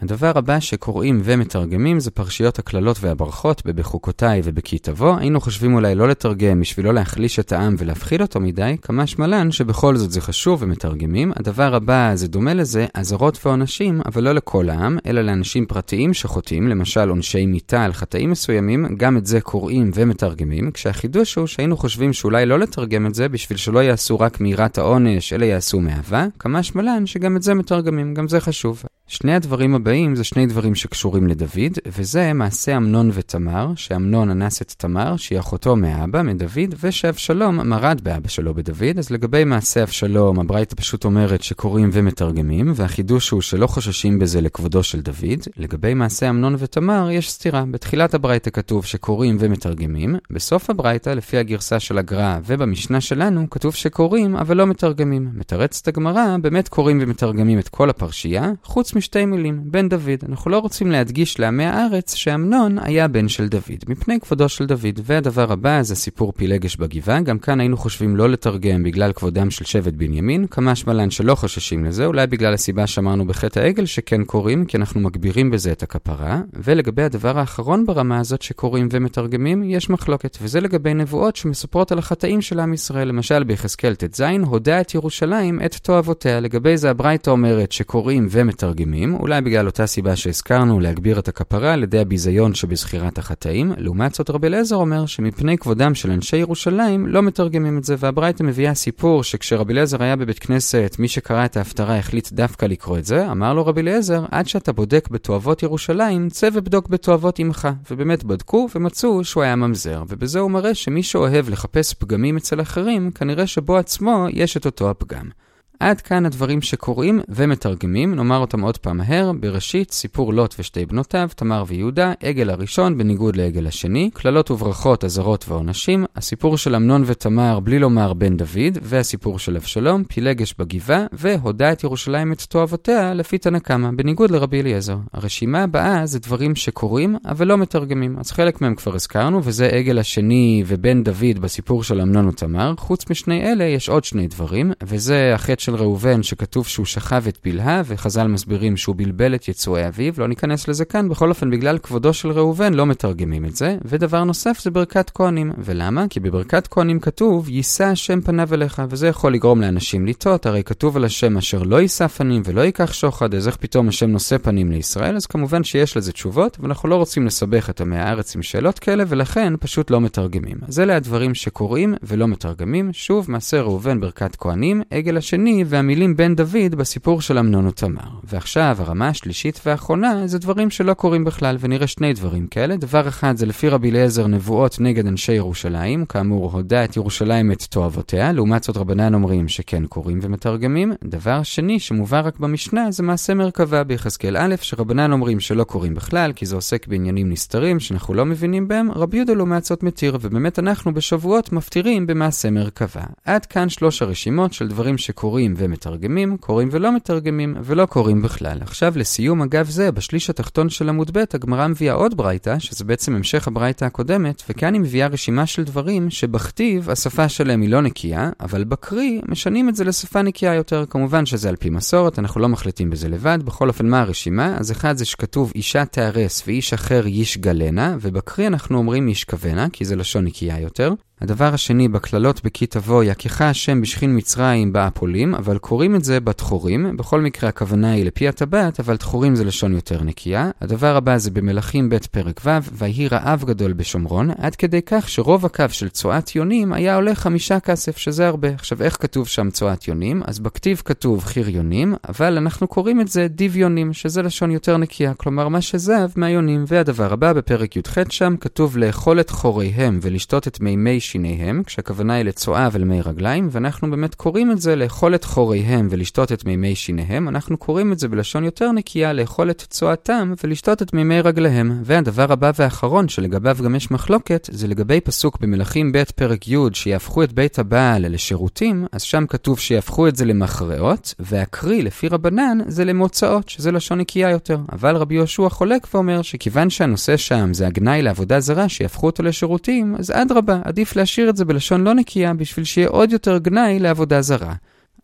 הדבר 0.01 0.31
הבא 0.35 0.59
שקוראים 0.59 1.21
ומתרגמים 1.23 1.99
זה 1.99 2.11
פרשיות 2.11 2.59
הקללות 2.59 2.97
והברכות 3.01 3.65
בבחוקותיי 3.65 4.41
ובכי 4.43 4.79
תבוא. 4.79 5.17
היינו 5.17 5.41
חושבים 5.41 5.73
אולי 5.73 5.95
לא 5.95 6.07
לתרגם 6.07 6.61
בשביל 6.61 6.85
לא 6.85 6.93
להחליש 6.93 7.39
את 7.39 7.51
העם 7.51 7.75
ולהפחיד 7.77 8.21
אותו 8.21 8.39
מדי, 8.39 8.75
כמה 8.81 9.07
שמלן 9.07 9.51
שבכל 9.51 9.95
זאת 9.95 10.11
זה 10.11 10.21
חשוב 10.21 10.63
ומתרגמים. 10.63 11.31
הדבר 11.35 11.75
הבא 11.75 12.11
זה 12.15 12.27
דומה 12.27 12.53
לזה, 12.53 12.85
אזהרות 12.93 13.45
ועונשים, 13.45 14.01
אבל 14.05 14.23
לא 14.23 14.31
לכל 14.31 14.69
העם, 14.69 14.97
אלא 15.05 15.21
לאנשים 15.21 15.65
פרטיים 15.65 16.13
שחוטאים, 16.13 16.67
למשל 16.67 17.09
עונשי 17.09 17.45
מיתה 17.45 17.83
על 17.83 17.93
חטאים 17.93 18.31
מסוימים, 18.31 18.85
גם 18.97 19.17
את 19.17 19.25
זה 19.25 19.41
קוראים 19.41 19.91
ומתרגמים, 19.93 20.71
כשהחידוש 20.71 21.35
הוא 21.35 21.47
שהיינו 21.47 21.77
חושבים 21.77 22.13
שאולי 22.13 22.45
לא 22.45 22.59
לתרגם 22.59 23.05
את 23.05 23.15
זה 23.15 23.29
בשביל 23.29 23.57
שלא 23.57 23.79
יעשו 23.79 24.19
רק 24.19 24.41
מיראת 24.41 24.77
העונש, 24.77 25.33
אלא 25.33 25.45
יעשו 25.45 25.79
מאהבה, 25.79 26.25
כמה 26.39 26.63
שמלן 26.63 27.05
שגם 27.05 27.37
את 27.37 27.41
זה 27.41 27.53
מתרגמים, 27.53 28.13
גם 28.13 28.27
זה 28.27 28.39
חשוב. 28.39 28.83
שני 29.15 29.35
הדברים 29.35 29.75
הבאים 29.75 30.15
זה 30.15 30.23
שני 30.23 30.45
דברים 30.45 30.75
שקשורים 30.75 31.27
לדוד, 31.27 31.79
וזה 31.85 32.33
מעשה 32.33 32.77
אמנון 32.77 33.09
ותמר, 33.13 33.67
שאמנון 33.75 34.29
אנס 34.29 34.61
את 34.61 34.73
תמר, 34.77 35.17
שהיא 35.17 35.39
אחותו 35.39 35.75
מאבא, 35.75 36.21
מדוד, 36.21 36.75
ושאבשלום 36.83 37.55
מרד 37.55 38.01
באבא 38.03 38.27
שלו 38.27 38.53
בדוד. 38.53 38.97
אז 38.97 39.09
לגבי 39.11 39.43
מעשה 39.43 39.83
אבשלום, 39.83 40.39
הברייתא 40.39 40.75
פשוט 40.75 41.05
אומרת 41.05 41.43
שקוראים 41.43 41.89
ומתרגמים, 41.93 42.71
והחידוש 42.75 43.29
הוא 43.29 43.41
שלא 43.41 43.67
חוששים 43.67 44.19
בזה 44.19 44.41
לכבודו 44.41 44.83
של 44.83 45.01
דוד. 45.01 45.39
לגבי 45.57 45.93
מעשה 45.93 46.29
אמנון 46.29 46.55
ותמר, 46.57 47.09
יש 47.11 47.31
סתירה. 47.31 47.63
בתחילת 47.71 48.13
הברייתא 48.13 48.49
כתוב 48.49 48.85
שקוראים 48.85 49.37
ומתרגמים, 49.39 50.15
בסוף 50.29 50.69
הברייתא, 50.69 51.09
לפי 51.09 51.37
הגרסה 51.37 51.79
של 51.79 51.97
הגר"א 51.97 52.39
ובמשנה 52.45 53.01
שלנו, 53.01 53.49
כתוב 53.49 53.75
שקוראים 53.75 54.35
אבל 54.35 54.57
לא 54.57 54.65
מתרגמים. 54.65 55.29
מתרצת 55.33 55.87
הגמרא, 55.87 56.37
באמת 56.41 56.67
קוראים 56.67 56.99
ומתרגמים 57.01 57.59
את 57.59 57.69
כל 57.69 57.89
הפרשייה, 57.89 58.51
חוץ 58.63 58.95
משתי 59.05 59.25
מילים, 59.25 59.61
בן 59.65 59.89
דוד. 59.89 60.23
אנחנו 60.29 60.51
לא 60.51 60.59
רוצים 60.59 60.91
להדגיש 60.91 61.39
לעמי 61.39 61.65
הארץ 61.65 62.13
שאמנון 62.13 62.79
היה 62.79 63.07
בן 63.07 63.27
של 63.27 63.47
דוד, 63.47 63.83
מפני 63.87 64.19
כבודו 64.19 64.49
של 64.49 64.65
דוד. 64.65 64.99
והדבר 65.03 65.51
הבא 65.51 65.81
זה 65.81 65.95
סיפור 65.95 66.33
פילגש 66.37 66.75
בגבעה, 66.75 67.21
גם 67.21 67.39
כאן 67.39 67.59
היינו 67.59 67.77
חושבים 67.77 68.15
לא 68.15 68.29
לתרגם 68.29 68.83
בגלל 68.83 69.13
כבודם 69.13 69.49
של 69.49 69.65
שבט 69.65 69.93
בנימין, 69.93 70.47
כמה 70.47 70.75
שמלן 70.75 71.09
שלא 71.09 71.35
חוששים 71.35 71.85
לזה, 71.85 72.05
אולי 72.05 72.27
בגלל 72.27 72.53
הסיבה 72.53 72.87
שאמרנו 72.87 73.27
בחטא 73.27 73.59
העגל 73.59 73.85
שכן 73.85 74.23
קוראים, 74.23 74.65
כי 74.65 74.77
אנחנו 74.77 74.99
מגבירים 74.99 75.51
בזה 75.51 75.71
את 75.71 75.83
הכפרה. 75.83 76.41
ולגבי 76.53 77.03
הדבר 77.03 77.39
האחרון 77.39 77.85
ברמה 77.85 78.19
הזאת 78.19 78.41
שקוראים 78.41 78.87
ומתרגמים, 78.91 79.63
יש 79.63 79.89
מחלוקת, 79.89 80.37
וזה 80.41 80.61
לגבי 80.61 80.93
נבואות 80.93 81.35
שמספרות 81.35 81.91
על 81.91 81.99
החטאים 81.99 82.41
של 82.41 82.59
עם 82.59 82.73
ישראל. 82.73 83.07
למשל 83.07 83.43
ביחזקאל 83.43 83.95
ט"ז, 83.95 84.21
הודה 84.45 84.81
את 84.81 84.95
ירושלים 84.95 85.59
את 85.65 85.75
תועבותיה. 85.75 86.39
לגבי 86.39 86.77
זה 86.77 86.89
הברייתא 86.89 87.29
אומרת 87.29 87.71
שקוראים 87.71 88.27
ומתרגמים. 88.29 88.84
מתרגמים, 88.85 89.15
אולי 89.15 89.41
בגלל 89.41 89.65
אותה 89.65 89.85
סיבה 89.85 90.15
שהזכרנו 90.15 90.79
להגביר 90.79 91.19
את 91.19 91.27
הכפרה 91.27 91.73
על 91.73 91.83
ידי 91.83 91.99
הביזיון 91.99 92.53
שבזכירת 92.53 93.17
החטאים. 93.17 93.73
לעומת 93.77 94.15
זאת 94.15 94.29
רבי 94.29 94.47
אליעזר 94.47 94.75
אומר 94.75 95.05
שמפני 95.05 95.57
כבודם 95.57 95.95
של 95.95 96.11
אנשי 96.11 96.37
ירושלים 96.37 97.07
לא 97.07 97.21
מתרגמים 97.21 97.77
את 97.77 97.83
זה, 97.83 97.95
והברייתא 97.99 98.43
מביאה 98.43 98.73
סיפור 98.73 99.23
שכשרבי 99.23 99.73
אליעזר 99.73 100.03
היה 100.03 100.15
בבית 100.15 100.39
כנסת, 100.39 100.95
מי 100.99 101.07
שקרא 101.07 101.45
את 101.45 101.57
ההפטרה 101.57 101.97
החליט 101.97 102.31
דווקא 102.31 102.65
לקרוא 102.65 102.97
את 102.97 103.05
זה, 103.05 103.31
אמר 103.31 103.53
לו 103.53 103.65
רבי 103.65 103.81
אליעזר, 103.81 104.25
עד 104.31 104.47
שאתה 104.47 104.71
בודק 104.71 105.07
בתועבות 105.11 105.63
ירושלים, 105.63 106.29
צא 106.29 106.49
ובדוק 106.53 106.87
בתועבות 106.87 107.39
עמך. 107.39 107.67
ובאמת 107.91 108.23
בדקו 108.23 108.67
ומצאו 108.75 109.23
שהוא 109.23 109.43
היה 109.43 109.55
ממזר, 109.55 110.03
ובזה 110.07 110.39
הוא 110.39 110.51
מראה 110.51 110.73
שמי 110.73 111.03
שאוהב 111.03 111.49
לחפש 111.49 111.93
פגמים 111.93 112.37
אצל 112.37 112.61
אחרים, 112.61 113.11
כנראה 113.11 113.47
שבו 113.47 113.77
עצמו 113.77 114.27
יש 114.33 114.57
את 114.57 114.65
אותו 114.65 114.89
הפגם. 114.89 115.44
עד 115.79 116.01
כאן 116.01 116.25
הדברים 116.25 116.61
שקוראים 116.61 117.21
ומתרגמים, 117.29 118.15
נאמר 118.15 118.37
אותם 118.37 118.61
עוד 118.61 118.77
פעם 118.77 118.97
מהר. 118.97 119.31
בראשית, 119.39 119.91
סיפור 119.91 120.33
לוט 120.33 120.55
ושתי 120.59 120.85
בנותיו, 120.85 121.29
תמר 121.35 121.63
ויהודה, 121.67 122.13
עגל 122.23 122.49
הראשון 122.49 122.97
בניגוד 122.97 123.35
לעגל 123.35 123.67
השני, 123.67 124.09
קללות 124.13 124.51
וברכות, 124.51 125.03
אזהרות 125.03 125.45
ועונשים, 125.47 126.05
הסיפור 126.15 126.57
של 126.57 126.75
אמנון 126.75 127.03
ותמר 127.05 127.59
בלי 127.59 127.79
לומר 127.79 128.13
בן 128.13 128.37
דוד, 128.37 128.77
והסיפור 128.81 129.39
של 129.39 129.55
אבשלום, 129.55 130.03
פילגש 130.03 130.55
בגבעה, 130.59 131.05
והודה 131.13 131.71
את 131.71 131.83
ירושלים 131.83 132.31
את 132.31 132.41
תועבותיה 132.41 133.13
לפי 133.13 133.37
תנא 133.37 133.59
קמא, 133.59 133.89
בניגוד 133.95 134.31
לרבי 134.31 134.61
אליעזר. 134.61 134.97
הרשימה 135.13 135.63
הבאה 135.63 136.05
זה 136.05 136.19
דברים 136.19 136.55
שקוראים, 136.55 137.15
אבל 137.25 137.47
לא 137.47 137.57
מתרגמים. 137.57 138.15
אז 138.19 138.31
חלק 138.31 138.61
מהם 138.61 138.75
כבר 138.75 138.95
הזכרנו, 138.95 139.41
וזה 139.43 139.67
עגל 139.67 139.99
השני 139.99 140.63
ובן 140.67 141.03
דוד 141.03 141.39
בסיפור 141.41 141.83
של 141.83 142.01
אמנון 142.01 142.27
ותמר. 142.27 142.73
חוץ 142.77 143.09
משני 143.09 143.51
אלה 143.51 143.63
יש 143.63 143.89
עוד 143.89 144.03
שני 144.03 144.27
דברים, 144.27 144.71
וזה 144.83 145.31
של 145.65 145.75
ראובן 145.75 146.23
שכתוב 146.23 146.67
שהוא 146.67 146.85
שכב 146.85 147.23
את 147.27 147.37
פלהה, 147.37 147.81
וחז"ל 147.85 148.27
מסבירים 148.27 148.77
שהוא 148.77 148.95
בלבל 148.95 149.35
את 149.35 149.47
יצואי 149.47 149.87
אביו. 149.87 150.13
לא 150.17 150.27
ניכנס 150.27 150.67
לזה 150.67 150.85
כאן, 150.85 151.09
בכל 151.09 151.29
אופן 151.29 151.51
בגלל 151.51 151.77
כבודו 151.77 152.13
של 152.13 152.31
ראובן 152.31 152.73
לא 152.73 152.85
מתרגמים 152.85 153.45
את 153.45 153.55
זה. 153.55 153.77
ודבר 153.85 154.23
נוסף 154.23 154.59
זה 154.61 154.71
ברכת 154.71 155.09
כהנים. 155.09 155.51
ולמה? 155.57 156.05
כי 156.09 156.19
בברכת 156.19 156.67
כהנים 156.67 156.99
כתוב, 156.99 157.49
יישא 157.49 157.83
השם 157.83 158.21
פניו 158.21 158.53
אליך, 158.53 158.81
וזה 158.89 159.07
יכול 159.07 159.33
לגרום 159.33 159.61
לאנשים 159.61 160.05
לטעות, 160.05 160.45
הרי 160.45 160.63
כתוב 160.63 160.97
על 160.97 161.03
השם 161.03 161.37
אשר 161.37 161.63
לא 161.63 161.81
יישא 161.81 162.07
פנים 162.07 162.41
ולא 162.45 162.61
ייקח 162.61 162.93
שוחד, 162.93 163.35
אז 163.35 163.47
איך 163.47 163.55
פתאום 163.55 163.87
השם 163.87 164.09
נושא 164.09 164.37
פנים 164.37 164.71
לישראל? 164.71 165.15
אז 165.15 165.25
כמובן 165.25 165.63
שיש 165.63 165.97
לזה 165.97 166.11
תשובות, 166.11 166.57
ואנחנו 166.59 166.89
לא 166.89 166.95
רוצים 166.95 167.25
לסבך 167.25 167.69
את 167.69 167.81
עמי 167.81 167.97
הארץ 167.97 168.35
עם 168.35 168.41
שאלות 168.41 168.79
כאלה, 168.79 169.03
ולכן 169.07 169.53
פשוט 169.59 169.91
לא 169.91 170.01
מתרגמים. 170.01 170.57
אז 170.67 170.79
אלה 170.79 170.95
הדברים 170.95 171.35
שקוראים 171.35 171.95
ולא 172.03 172.27
מתרגמים. 172.27 172.89
שוב, 172.93 173.31
מעשה 173.31 173.61
ראובן 173.61 173.99
ברכת 173.99 174.35
כהנים, 174.35 174.81
עגל 174.91 175.17
השני 175.17 175.54
והמילים 175.63 176.15
בן 176.15 176.35
דוד 176.35 176.75
בסיפור 176.77 177.21
של 177.21 177.37
אמנון 177.37 177.67
ותמר. 177.67 178.01
ועכשיו, 178.23 178.77
הרמה 178.79 179.07
השלישית 179.07 179.59
והאחרונה 179.65 180.27
זה 180.27 180.39
דברים 180.39 180.69
שלא 180.69 180.93
קורים 180.93 181.23
בכלל, 181.23 181.57
ונראה 181.59 181.87
שני 181.87 182.13
דברים 182.13 182.47
כאלה. 182.47 182.77
דבר 182.77 183.07
אחד 183.07 183.37
זה 183.37 183.45
לפי 183.45 183.69
רבי 183.69 183.91
אליעזר 183.91 184.27
נבואות 184.27 184.77
נגד 184.79 185.07
אנשי 185.07 185.33
ירושלים, 185.33 186.05
כאמור, 186.05 186.51
הודה 186.51 186.83
את 186.83 186.97
ירושלים 186.97 187.51
את 187.51 187.61
תועבותיה, 187.63 188.31
לעומת 188.31 188.63
זאת 188.63 188.77
רבנן 188.77 189.13
אומרים 189.13 189.47
שכן 189.47 189.85
קוראים 189.85 190.19
ומתרגמים. 190.21 190.93
דבר 191.03 191.43
שני 191.43 191.79
שמובא 191.79 192.21
רק 192.25 192.39
במשנה 192.39 192.91
זה 192.91 193.03
מעשה 193.03 193.33
מרכבה 193.33 193.83
ביחזקאל 193.83 194.37
א', 194.37 194.55
שרבנן 194.61 195.11
אומרים 195.11 195.39
שלא 195.39 195.63
קוראים 195.63 195.93
בכלל, 195.93 196.31
כי 196.35 196.45
זה 196.45 196.55
עוסק 196.55 196.87
בעניינים 196.87 197.29
נסתרים 197.29 197.79
שאנחנו 197.79 198.13
לא 198.13 198.25
מבינים 198.25 198.67
בהם, 198.67 198.91
רבי 198.91 199.17
יהודה 199.17 199.33
לעומת 199.33 199.65
זאת 199.65 199.83
מתיר, 199.83 200.17
ובאמת 200.21 200.59
אנחנו 200.59 200.93
בשבועות 200.93 201.51
מפטירים 201.51 202.07
במעשה 202.07 202.49
מרכבה. 202.49 203.03
עד 203.25 203.45
כאן 203.45 203.69
שלוש 203.69 204.01
הרשימות 204.01 204.53
של 204.53 204.67
דברים 204.67 204.97
שקוראים 205.45 205.71
ומתרגמים, 205.71 206.37
קוראים 206.37 206.69
ולא 206.71 206.95
מתרגמים, 206.95 207.55
ולא 207.63 207.85
קוראים 207.85 208.21
בכלל. 208.21 208.57
עכשיו 208.61 208.93
לסיום 208.95 209.41
אגב 209.41 209.69
זה, 209.69 209.91
בשליש 209.91 210.29
התחתון 210.29 210.69
של 210.69 210.89
עמוד 210.89 211.17
ב', 211.17 211.23
הגמרא 211.33 211.67
מביאה 211.67 211.93
עוד 211.93 212.17
ברייתא, 212.17 212.59
שזה 212.59 212.83
בעצם 212.83 213.15
המשך 213.15 213.47
הברייתא 213.47 213.85
הקודמת, 213.85 214.43
וכאן 214.49 214.73
היא 214.73 214.81
מביאה 214.81 215.07
רשימה 215.07 215.45
של 215.45 215.63
דברים 215.63 216.09
שבכתיב 216.09 216.89
השפה 216.89 217.29
שלהם 217.29 217.61
היא 217.61 217.69
לא 217.69 217.81
נקייה, 217.81 218.29
אבל 218.39 218.63
בקרי 218.63 219.21
משנים 219.27 219.69
את 219.69 219.75
זה 219.75 219.83
לשפה 219.83 220.21
נקייה 220.21 220.53
יותר. 220.53 220.85
כמובן 220.89 221.25
שזה 221.25 221.49
על 221.49 221.55
פי 221.55 221.69
מסורת, 221.69 222.19
אנחנו 222.19 222.41
לא 222.41 222.49
מחליטים 222.49 222.89
בזה 222.89 223.09
לבד. 223.09 223.39
בכל 223.43 223.67
אופן, 223.67 223.87
מה 223.87 224.01
הרשימה? 224.01 224.57
אז 224.57 224.71
אחד 224.71 224.97
זה 224.97 225.05
שכתוב 225.05 225.51
אישה 225.55 225.85
תארס 225.85 226.43
ואיש 226.47 226.73
אחר 226.73 227.03
ישגלנה, 227.07 227.97
ובקרי 228.01 228.47
אנחנו 228.47 228.77
אומרים 228.77 229.07
ישכבנה, 229.07 229.67
כי 229.73 229.85
זה 229.85 229.95
לשון 229.95 230.25
נקייה 230.25 230.59
יותר. 230.59 230.93
הדבר 231.21 231.53
השני, 231.53 231.87
בקללות 231.87 232.43
בכי 232.43 232.65
תבוא, 232.65 233.03
יכך 233.03 233.41
השם 233.41 233.81
בשכין 233.81 234.17
מצרים 234.17 234.73
באפולים, 234.73 235.35
אבל 235.35 235.57
קוראים 235.57 235.95
את 235.95 236.03
זה 236.03 236.19
בתחורים. 236.19 236.97
בכל 236.97 237.21
מקרה 237.21 237.49
הכוונה 237.49 237.91
היא 237.91 238.05
לפי 238.05 238.27
הטבעת, 238.27 238.79
אבל 238.79 238.97
תחורים 238.97 239.35
זה 239.35 239.43
לשון 239.43 239.73
יותר 239.73 240.03
נקייה. 240.03 240.51
הדבר 240.61 240.95
הבא 240.95 241.17
זה 241.17 241.31
במלכים 241.31 241.89
ב' 241.89 241.97
פרק 242.11 242.41
ו', 242.45 242.49
ויהי 242.71 243.07
רעב 243.07 243.43
גדול 243.43 243.73
בשומרון, 243.73 244.31
עד 244.37 244.55
כדי 244.55 244.81
כך 244.85 245.09
שרוב 245.09 245.45
הקו 245.45 245.63
של 245.69 245.89
צואת 245.89 246.35
יונים 246.35 246.73
היה 246.73 246.95
עולה 246.95 247.15
חמישה 247.15 247.59
כסף, 247.59 247.97
שזה 247.97 248.27
הרבה. 248.27 248.49
עכשיו, 248.49 248.83
איך 248.83 248.97
כתוב 249.01 249.27
שם 249.27 249.49
צואת 249.49 249.87
יונים? 249.87 250.21
אז 250.25 250.39
בכתיב 250.39 250.81
כתוב 250.85 251.23
חיר 251.23 251.49
יונים, 251.49 251.95
אבל 252.09 252.37
אנחנו 252.37 252.67
קוראים 252.67 253.01
את 253.01 253.07
זה 253.07 253.27
דיב 253.27 253.57
יונים, 253.57 253.93
שזה 253.93 254.21
לשון 254.21 254.51
יותר 254.51 254.77
נקייה, 254.77 255.13
כלומר 255.13 255.47
מה 255.47 255.61
שזב 255.61 256.09
מהיונים. 256.15 256.63
והדבר 256.67 257.13
הבא, 257.13 257.33
בפרק 257.33 257.75
י"ח 257.75 258.09
שם, 258.09 258.35
כתוב 258.39 258.77
לאכול 258.77 259.19
את 259.19 259.29
חוריהם 259.29 259.99
ולשתות 260.01 260.47
את 260.47 260.59
מימי 260.59 260.99
שיניהם, 261.05 261.63
כשהכוונה 261.65 262.13
היא 262.13 262.25
לצואה 262.25 262.69
ולמי 262.71 263.01
רגליים, 263.01 263.47
ואנחנו 263.51 263.91
באמת 263.91 264.15
קוראים 264.15 264.51
את 264.51 264.61
זה 264.61 264.75
לאכול 264.75 265.15
את 265.15 265.23
חוריהם 265.23 265.87
ולשתות 265.91 266.31
את 266.31 266.45
מימי 266.45 266.75
שיניהם, 266.75 267.29
אנחנו 267.29 267.57
קוראים 267.57 267.91
את 267.91 267.99
זה 267.99 268.07
בלשון 268.07 268.43
יותר 268.43 268.71
נקייה 268.71 269.13
לאכול 269.13 269.49
את 269.49 269.65
צואתם 269.69 270.33
ולשתות 270.43 270.81
את 270.81 270.93
מימי 270.93 271.21
רגליהם. 271.21 271.81
והדבר 271.83 272.31
הבא 272.31 272.51
והאחרון, 272.59 273.07
שלגביו 273.07 273.57
גם 273.63 273.75
יש 273.75 273.91
מחלוקת, 273.91 274.49
זה 274.51 274.67
לגבי 274.67 275.01
פסוק 275.01 275.39
במלכים 275.39 275.91
ב' 275.91 276.03
פרק 276.15 276.47
י', 276.47 276.57
שיהפכו 276.73 277.23
את 277.23 277.33
בית 277.33 277.59
הבעל 277.59 278.05
לשירותים, 278.13 278.85
אז 278.91 279.01
שם 279.01 279.25
כתוב 279.29 279.59
שיהפכו 279.59 280.07
את 280.07 280.15
זה 280.15 280.25
למכרעות, 280.25 281.13
והקרי 281.19 281.81
לפי 281.81 282.07
רבנן 282.07 282.57
זה 282.67 282.85
למוצאות, 282.85 283.49
שזה 283.49 283.71
לשון 283.71 283.99
נקייה 283.99 284.29
יותר. 284.29 284.57
אבל 284.71 284.95
רבי 284.95 285.15
יהושע 285.15 285.49
חולק 285.49 285.87
ואומר 285.93 286.21
שכיוון 286.21 286.69
שהנושא 286.69 287.17
שם 287.17 287.53
זה 287.53 287.67
הגנאי 287.67 288.01
לעבודה 288.01 288.39
זרה, 288.39 288.69
שיהפכו 288.69 289.05
אותו 289.05 289.23
לשירותים, 289.23 289.95
אז 289.99 290.11
אדרבה, 290.11 290.59
עדיף 290.63 290.94
להשאיר 290.95 291.29
את 291.29 291.37
זה 291.37 291.45
בלשון 291.45 291.83
לא 291.83 291.93
נקייה 291.93 292.33
בשביל 292.33 292.65
שיהיה 292.65 292.87
עוד 292.87 293.11
יותר 293.11 293.37
גנאי 293.37 293.79
לעבודה 293.79 294.21
זרה. 294.21 294.53